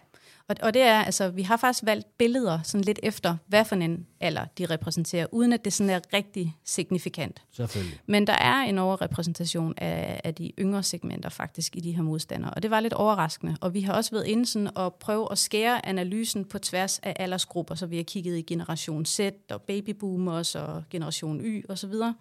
[0.50, 3.76] og, og det er, altså, vi har faktisk valgt billeder sådan lidt efter, hvad for
[3.76, 7.42] en alder de repræsenterer, uden at det sådan er rigtig signifikant.
[7.52, 8.00] Selvfølgelig.
[8.06, 12.54] Men der er en overrepræsentation af, af de yngre segmenter faktisk i de her modstandere,
[12.54, 13.58] og det var lidt overraskende.
[13.62, 17.16] Og vi har også været inde sådan at prøve at skære analysen på tværs af
[17.20, 19.20] aldersgrupper, så vi har kigget i generation Z
[19.50, 21.72] og babyboomers og generation Y osv.
[21.72, 22.16] Og, så videre.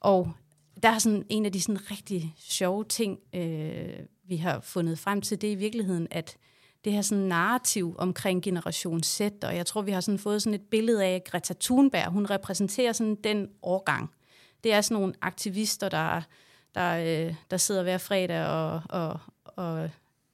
[0.00, 0.32] og
[0.82, 3.88] der er sådan en af de sådan rigtig sjove ting, øh,
[4.28, 6.36] vi har fundet frem til, det er i virkeligheden, at
[6.84, 10.54] det her sådan narrativ omkring generation Z, og jeg tror, vi har sådan fået sådan
[10.54, 12.12] et billede af Greta Thunberg.
[12.12, 14.10] Hun repræsenterer sådan den årgang.
[14.64, 16.22] Det er sådan nogle aktivister, der,
[16.74, 19.90] der, øh, der sidder hver fredag og, og, og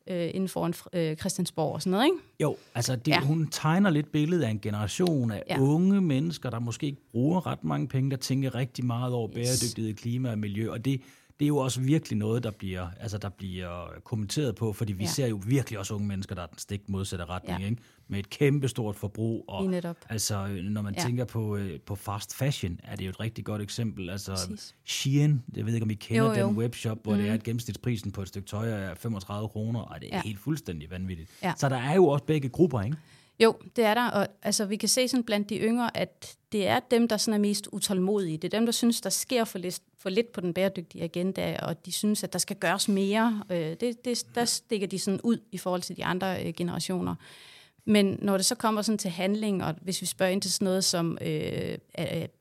[0.06, 2.18] øh, inden for en øh, Christiansborg og sådan noget, ikke?
[2.40, 3.20] Jo, altså det, ja.
[3.20, 5.60] hun tegner lidt billedet af en generation af ja.
[5.60, 9.34] unge mennesker, der måske ikke bruger ret mange penge, der tænker rigtig meget over yes.
[9.34, 11.00] bæredygtighed, klima og miljø, og det,
[11.38, 15.04] det er jo også virkelig noget, der bliver, altså, der bliver kommenteret på, fordi vi
[15.04, 15.10] ja.
[15.10, 17.66] ser jo virkelig også unge mennesker, der er den stik modsatte retning, ja.
[17.66, 17.82] ikke?
[18.08, 19.44] med et kæmpestort forbrug.
[19.48, 19.74] Og,
[20.08, 21.02] altså, når man ja.
[21.02, 24.10] tænker på, øh, på fast fashion, er det jo et rigtig godt eksempel.
[24.10, 24.74] Altså, Præcis.
[24.84, 26.48] Shein, jeg ved ikke, om I kender jo, jo.
[26.48, 27.18] den webshop, hvor mm.
[27.18, 30.22] det er, at gennemsnitsprisen på et stykke tøj er 35 kroner, og det er ja.
[30.22, 31.30] helt fuldstændig vanvittigt.
[31.42, 31.52] Ja.
[31.56, 32.96] Så der er jo også begge grupper, ikke?
[33.40, 36.66] Jo, det er der, og altså, vi kan se sådan blandt de yngre, at det
[36.66, 38.38] er dem, der sådan er mest utålmodige.
[38.38, 41.58] Det er dem, der synes, der sker for lidt, for lidt på den bæredygtige agenda,
[41.62, 43.42] og de synes, at der skal gøres mere.
[43.50, 47.14] Øh, det, det, der stikker de sådan ud i forhold til de andre øh, generationer.
[47.84, 50.64] Men når det så kommer sådan til handling, og hvis vi spørger ind til sådan
[50.64, 51.78] noget som øh,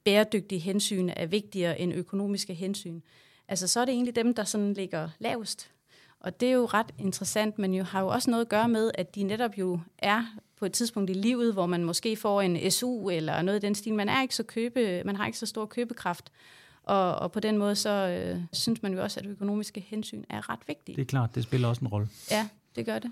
[0.04, 3.02] bæredygtige hensyn er vigtigere end økonomiske hensyn,
[3.48, 5.72] altså så er det egentlig dem, der sådan ligger lavest.
[6.20, 8.91] Og det er jo ret interessant, men jo har jo også noget at gøre med,
[8.93, 10.26] at de netop jo er
[10.60, 13.76] på et tidspunkt i livet, hvor man måske får en SU eller noget i den
[13.76, 13.93] stil.
[13.93, 16.32] Man, er ikke så købe, man har ikke så stor købekraft.
[16.84, 20.49] Og, og på den måde, så øh, synes man jo også, at økonomiske hensyn er
[20.49, 20.95] ret vigtige.
[20.95, 22.08] Det er klart, det spiller også en rolle.
[22.32, 23.12] Ja, det gør det.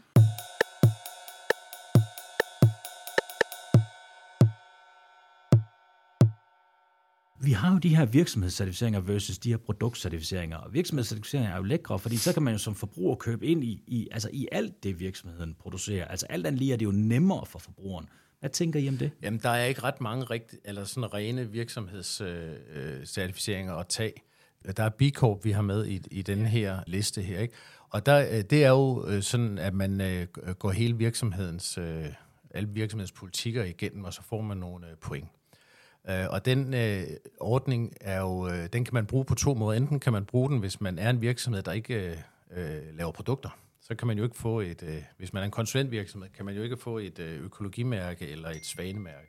[7.43, 10.57] Vi har jo de her virksomhedscertificeringer versus de her produktcertificeringer.
[10.57, 13.83] Og virksomhedscertificeringer er jo lækre, fordi så kan man jo som forbruger købe ind i,
[13.87, 16.07] i, altså i alt det, virksomheden producerer.
[16.07, 18.09] Altså alt andet lige er det jo nemmere for forbrugeren.
[18.39, 19.11] Hvad tænker I om det?
[19.21, 24.13] Jamen, der er ikke ret mange rigt, eller sådan rene virksomhedscertificeringer at tage.
[24.77, 27.39] Der er B Corp, vi har med i, i den her liste her.
[27.39, 27.53] Ikke?
[27.89, 30.27] Og der, øh, det er jo øh, sådan, at man øh,
[30.59, 31.77] går hele virksomhedens,
[32.53, 35.27] alle virksomhedens politikker igennem, og så får man nogle point.
[36.09, 37.03] Øh, og den øh,
[37.39, 39.77] ordning er jo, øh, den kan man bruge på to måder.
[39.77, 42.17] Enten kan man bruge den, hvis man er en virksomhed, der ikke øh,
[42.51, 43.49] øh laver produkter.
[43.81, 46.55] Så kan man jo ikke få et, øh, hvis man er en konsulentvirksomhed, kan man
[46.55, 49.27] jo ikke få et øh, økologimærke eller et svanemærke.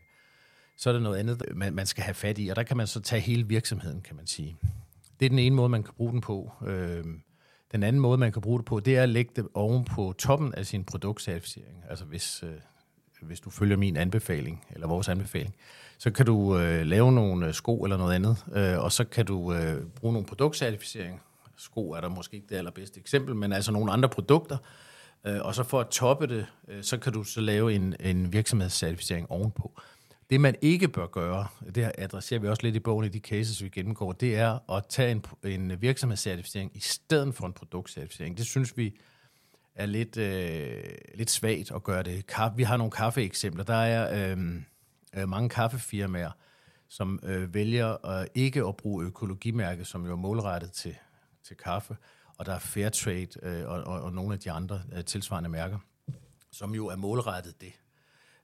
[0.77, 2.87] Så er der noget andet, man, man skal have fat i, og der kan man
[2.87, 4.57] så tage hele virksomheden, kan man sige.
[5.21, 6.53] Det er den ene måde, man kan bruge den på.
[6.67, 7.05] Øh,
[7.73, 10.15] den anden måde, man kan bruge det på, det er at lægge det oven på
[10.19, 11.85] toppen af sin produktcertificering.
[11.91, 12.53] Altså hvis, øh,
[13.23, 15.55] hvis du følger min anbefaling, eller vores anbefaling,
[15.99, 19.27] så kan du øh, lave nogle øh, sko eller noget andet, øh, og så kan
[19.27, 21.21] du øh, bruge nogle produktcertificering.
[21.57, 24.57] Sko er der måske ikke det allerbedste eksempel, men altså nogle andre produkter.
[25.27, 28.33] Øh, og så for at toppe det, øh, så kan du så lave en, en
[28.33, 29.81] virksomhedscertificering ovenpå.
[30.31, 33.63] Det man ikke bør gøre, det adresserer vi også lidt i bogen i de cases,
[33.63, 38.37] vi gennemgår, det er at tage en, en virksomhedscertificering i stedet for en produktcertificering.
[38.37, 38.95] Det synes vi
[39.75, 40.83] er lidt, øh,
[41.15, 42.25] lidt svagt at gøre det.
[42.57, 43.65] Vi har nogle kaffeeksempler.
[43.65, 44.39] Der er øh,
[45.17, 46.31] øh, mange kaffefirmaer,
[46.89, 50.97] som øh, vælger øh, ikke at bruge økologimærke, som jo er målrettet til,
[51.45, 51.97] til kaffe,
[52.39, 55.79] og der er Fairtrade øh, og, og, og nogle af de andre øh, tilsvarende mærker,
[56.53, 57.73] som jo er målrettet det.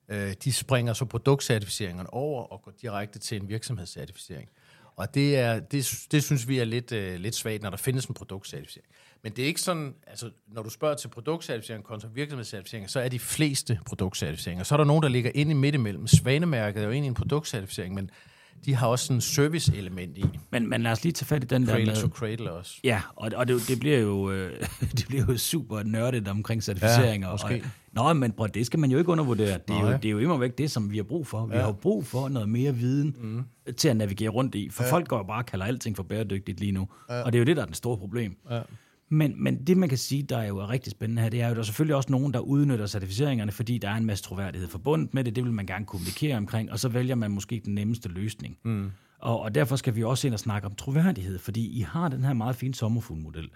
[0.08, 4.48] Øh, de springer så produktcertificeringerne over og går direkte til en virksomhedscertificering.
[4.96, 8.06] Og det, er, det, det synes vi er lidt, øh, lidt svagt, når der findes
[8.06, 8.88] en produktcertificering.
[9.22, 13.08] Men det er ikke sådan, altså når du spørger til produktcertificering kontra virksomhedscertificering, så er
[13.08, 14.64] de fleste produktcertificeringer.
[14.64, 16.06] Så er der nogen, der ligger inde i midt imellem.
[16.06, 18.10] Svanemærket er jo egentlig en produktcertificering, men
[18.64, 20.24] de har også sådan en service-element i.
[20.50, 21.96] Men, men lad os lige tage fat i den der Cradle med...
[21.96, 22.80] to cradle også.
[22.84, 24.60] Ja, og, og det, det, bliver jo, øh,
[24.98, 27.28] det bliver jo super nørdet omkring certificeringer.
[27.28, 27.64] Ja, måske.
[27.94, 29.58] Og, nå, men bror, det skal man jo ikke undervurdere.
[29.68, 31.46] Det er, jo, det er jo immer væk det, som vi har brug for.
[31.46, 33.72] Vi har jo brug for noget mere viden mm.
[33.76, 34.70] til at navigere rundt i.
[34.70, 34.92] For ja.
[34.92, 36.88] folk går jo bare og kalder alting for bæredygtigt lige nu.
[37.08, 37.22] Ja.
[37.22, 38.36] Og det er jo det, der er det store problem.
[38.50, 38.60] Ja.
[39.12, 41.48] Men, men det, man kan sige, der er jo er rigtig spændende her, det er
[41.48, 44.68] jo, der er selvfølgelig også nogen, der udnytter certificeringerne, fordi der er en masse troværdighed
[44.68, 45.36] forbundet med det.
[45.36, 48.58] Det vil man gerne kommunikere omkring, og så vælger man måske den nemmeste løsning.
[48.64, 48.90] Mm.
[49.18, 52.24] Og, og derfor skal vi også ind og snakke om troværdighed, fordi I har den
[52.24, 53.50] her meget fine sommerfuglmodel.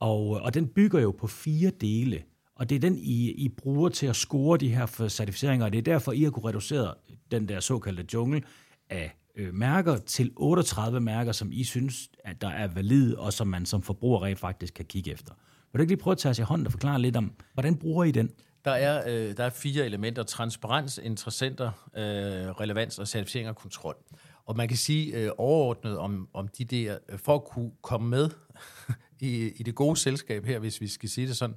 [0.00, 2.22] Og, og den bygger jo på fire dele.
[2.56, 5.78] Og det er den, I, I bruger til at score de her certificeringer, og det
[5.78, 6.94] er derfor, I har kunne reducere
[7.30, 8.42] den der såkaldte jungle
[8.90, 13.46] af øh, mærker til 38 mærker, som I synes, at der er valide, og som
[13.46, 15.34] man som forbruger rent faktisk kan kigge efter.
[15.72, 17.76] Vil du ikke lige prøve at tage os i hånden og forklare lidt om, hvordan
[17.76, 18.30] bruger I den?
[18.64, 20.22] Der er, øh, der er fire elementer.
[20.22, 21.66] Transparens, interessenter,
[21.96, 22.02] øh,
[22.50, 23.96] relevans og certificering og kontrol.
[24.44, 28.08] Og man kan sige øh, overordnet om, om de der, øh, for at kunne komme
[28.08, 28.30] med
[29.20, 31.56] i, i det gode selskab her, hvis vi skal sige det sådan,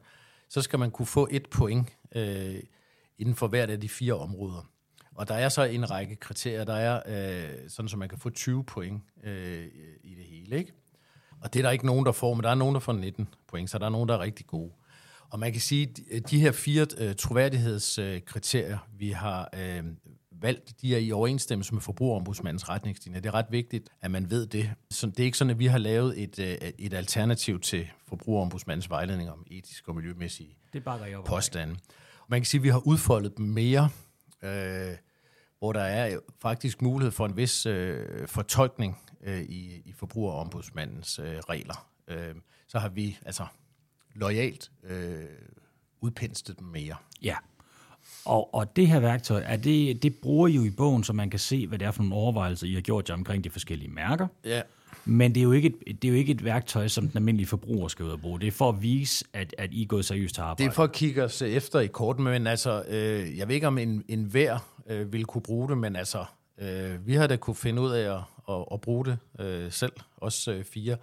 [0.49, 2.55] så skal man kunne få et point øh,
[3.17, 4.69] inden for hvert af de fire områder.
[5.19, 6.63] Og der er så en række kriterier.
[6.63, 9.65] Der er øh, sådan, så man kan få 20 point øh,
[10.03, 10.57] i det hele.
[10.57, 10.71] Ikke?
[11.41, 13.27] Og det er der ikke nogen, der får, men der er nogen, der får 19
[13.47, 14.71] point, så der er nogen, der er rigtig gode.
[15.29, 19.83] Og man kan sige, at de her fire øh, troværdighedskriterier, vi har øh,
[20.31, 23.19] valgt, de er i overensstemmelse med forbrugerombudsmandens retningslinjer.
[23.21, 24.71] Det er ret vigtigt, at man ved det.
[24.91, 28.89] Så det er ikke sådan, at vi har lavet et, øh, et alternativ til forbrugerombudsmandens
[28.89, 31.25] vejledning om etiske og miljømæssige Det bakker jeg op.
[31.25, 31.75] påstande.
[32.27, 33.89] Man kan sige, at vi har udfoldet dem mere,
[34.43, 34.95] øh,
[35.59, 41.25] hvor der er faktisk mulighed for en vis øh, fortolkning øh, i, i forbrugerombudsmandens øh,
[41.25, 41.89] regler.
[42.07, 42.35] Øh,
[42.67, 43.45] så har vi altså
[44.15, 45.23] lojalt øh,
[46.01, 46.95] udpenstet dem mere.
[47.21, 47.35] Ja.
[48.25, 51.29] Og, og det her værktøj, er det, det bruger I jo i bogen, så man
[51.29, 53.91] kan se, hvad det er for nogle overvejelser, I har gjort jer omkring de forskellige
[53.91, 54.27] mærker.
[54.45, 54.61] Ja.
[55.05, 57.47] Men det er, jo ikke et, det er jo ikke et værktøj, som den almindelige
[57.47, 58.39] forbruger skal ud og bruge.
[58.39, 60.63] Det er for at vise, at, at I er gået seriøst til arbejde.
[60.63, 63.67] Det er for at kigge os efter i korten, men altså, øh, jeg ved ikke,
[63.67, 64.57] om en, en hver
[64.89, 66.25] øh, vil kunne bruge det, men altså,
[66.57, 68.21] øh, vi har da kunne finde ud af at,
[68.55, 70.97] at, at bruge det øh, selv, også øh, fire.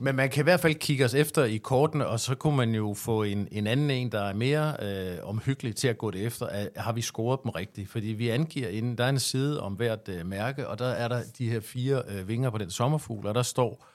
[0.00, 2.74] Men man kan i hvert fald kigge os efter i kortene, og så kunne man
[2.74, 6.26] jo få en, en anden en, der er mere øh, omhyggelig til at gå det
[6.26, 6.46] efter.
[6.46, 7.90] Er, har vi scoret dem rigtigt?
[7.90, 11.08] Fordi vi angiver inden, der er en side om hvert øh, mærke, og der er
[11.08, 13.86] der de her fire øh, vinger på den sommerfugl, og der står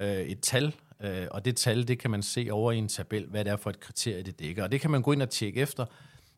[0.00, 3.26] øh, et tal, øh, og det tal, det kan man se over i en tabel,
[3.26, 4.64] hvad det er for et kriterie, det dækker.
[4.64, 5.86] Og det kan man gå ind og tjekke efter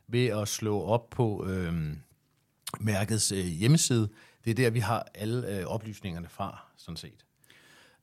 [0.09, 1.73] ved at slå op på øh,
[2.81, 4.09] mærkets øh, hjemmeside.
[4.45, 7.25] Det er der, vi har alle øh, oplysningerne fra, sådan set.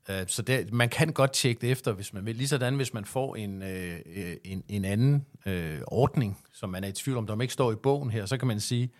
[0.09, 2.35] Øh, Så der, man kan godt tjekke det efter, hvis man vil.
[2.35, 6.87] Ligesådan, hvis man får en, øh, øh en, en anden øh, ordning, som man er
[6.87, 8.91] i tvivl om, der ikke står i bogen her, så kan man sige,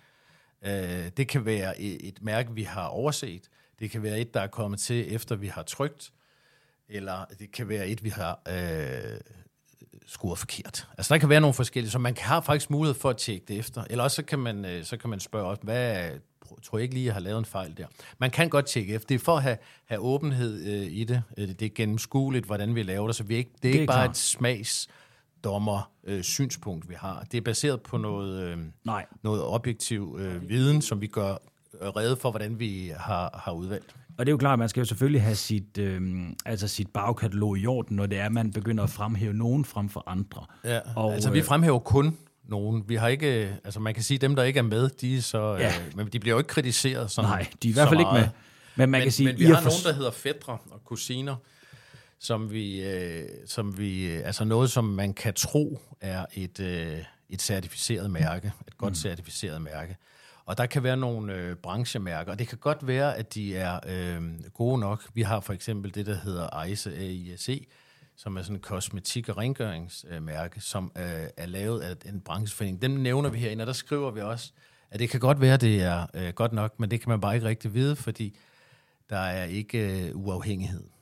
[0.61, 3.49] øh, det kan være et, et mærke, vi har overset.
[3.79, 6.13] Det kan være et, der er kommet til, efter vi har trykt.
[6.89, 9.19] Eller det kan være et, vi har øh,
[10.07, 10.87] scoret forkert.
[10.97, 13.57] Altså, der kan være nogle forskellige, så man har faktisk mulighed for at tjekke det
[13.59, 13.83] efter.
[13.89, 16.09] Eller også så kan man, øh, så kan man spørge også, hvad
[16.63, 17.85] tror jeg ikke lige, jeg har lavet en fejl der.
[18.17, 19.07] Man kan godt tjekke efter.
[19.07, 21.23] Det er for at have, have åbenhed øh, i det.
[21.37, 23.81] Øh, Det er gennemskueligt, hvordan vi laver det, så vi ikke, det er Det er
[23.81, 24.09] ikke bare klart.
[24.09, 27.25] et smagsdommer øh, synspunkt, vi har.
[27.31, 29.05] Det er baseret på noget, øh, Nej.
[29.23, 31.31] noget objektiv øh, viden, som vi gør
[31.81, 33.95] øh, rede for, hvordan vi har, har udvalgt.
[34.17, 36.01] Og det er jo klart, at man skal jo selvfølgelig have sit, øh,
[36.45, 39.89] altså sit bagkatalog i orden, når det er, at man begynder at fremhæve nogen frem
[39.89, 40.45] for andre.
[40.63, 42.83] Ja, Og, altså vi øh, fremhæver kun nogen.
[42.87, 45.21] Vi har ikke, øh, altså man kan sige, dem der ikke er med, de er
[45.21, 45.67] så, Ja.
[45.67, 48.11] øh, men de bliver jo ikke kritiseret sådan Nej, de er i hvert fald ikke
[48.13, 48.21] med.
[48.21, 48.29] Men
[48.75, 51.35] man men, kan sige, men vi har for- nogen, der hedder fædre og kusiner,
[52.19, 56.97] som vi, øh, som vi, øh, altså noget, som man kan tro er et, øh,
[57.29, 58.95] et certificeret mærke, et godt mm.
[58.95, 59.97] certificeret mærke.
[60.45, 63.79] Og der kan være nogle øh, branchemærker, og det kan godt være, at de er
[63.87, 64.21] øh,
[64.53, 65.03] gode nok.
[65.13, 67.65] Vi har for eksempel det, der hedder ICE, AISE,
[68.15, 72.81] som er sådan en kosmetik- og rengøringsmærke, som øh, er lavet af en brancheforening.
[72.81, 74.51] Dem nævner vi herinde, og der skriver vi også,
[74.91, 77.21] at det kan godt være, at det er øh, godt nok, men det kan man
[77.21, 78.37] bare ikke rigtig vide, fordi
[79.09, 80.92] der er ikke øh, uafhængighed.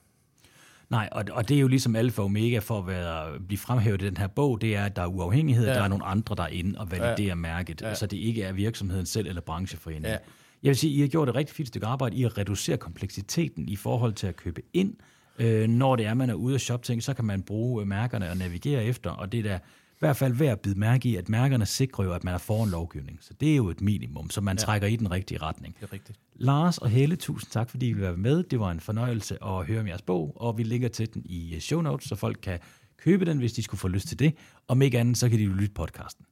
[0.92, 4.02] Nej, og, og det er jo ligesom alfa og omega for at være, blive fremhævet
[4.02, 5.74] i den her bog, det er, at der er uafhængighed, ja.
[5.74, 7.34] Der er nogle andre, der er inde og validerer ja.
[7.34, 7.94] mærket, ja.
[7.94, 10.10] så det ikke er virksomheden selv eller brancheforeningen.
[10.10, 10.18] Ja.
[10.62, 13.68] Jeg vil sige, I har gjort et rigtig fint stykke arbejde i at reducere kompleksiteten
[13.68, 14.94] i forhold til at købe ind.
[15.38, 18.30] Øh, når det er, man er ude at shoppe ting, så kan man bruge mærkerne
[18.30, 19.58] og navigere efter, og det er da
[20.02, 22.70] hvert fald værd at bide mærke i, at mærkerne sikrer jo, at man er foran
[22.70, 23.18] lovgivning.
[23.20, 24.64] Så det er jo et minimum, så man ja.
[24.64, 25.76] trækker i den rigtige retning.
[25.80, 26.18] Det er rigtigt.
[26.34, 28.42] Lars og Helle, tusind tak, fordi I vil være med.
[28.42, 31.60] Det var en fornøjelse at høre om jeres bog, og vi linker til den i
[31.60, 32.58] show notes, så folk kan
[32.96, 34.34] købe den, hvis de skulle få lyst til det.
[34.68, 36.26] Om ikke andet, så kan de jo lytte podcasten.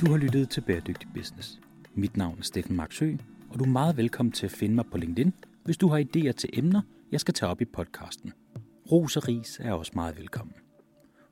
[0.00, 1.60] Du har lyttet til Bæredygtig Business.
[1.94, 3.12] Mit navn er Steffen Marksø,
[3.50, 5.32] og du er meget velkommen til at finde mig på LinkedIn,
[5.64, 6.80] hvis du har idéer til emner,
[7.12, 8.32] jeg skal tage op i podcasten.
[8.92, 10.54] Ros og ris er også meget velkommen.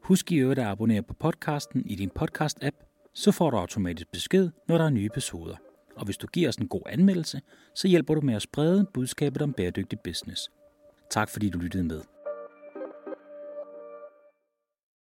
[0.03, 4.51] Husk i øvrigt at abonnere på podcasten i din podcast-app, så får du automatisk besked,
[4.69, 5.57] når der er nye episoder.
[5.97, 7.41] Og hvis du giver os en god anmeldelse,
[7.75, 10.51] så hjælper du med at sprede budskabet om bæredygtig business.
[11.11, 12.01] Tak fordi du lyttede med.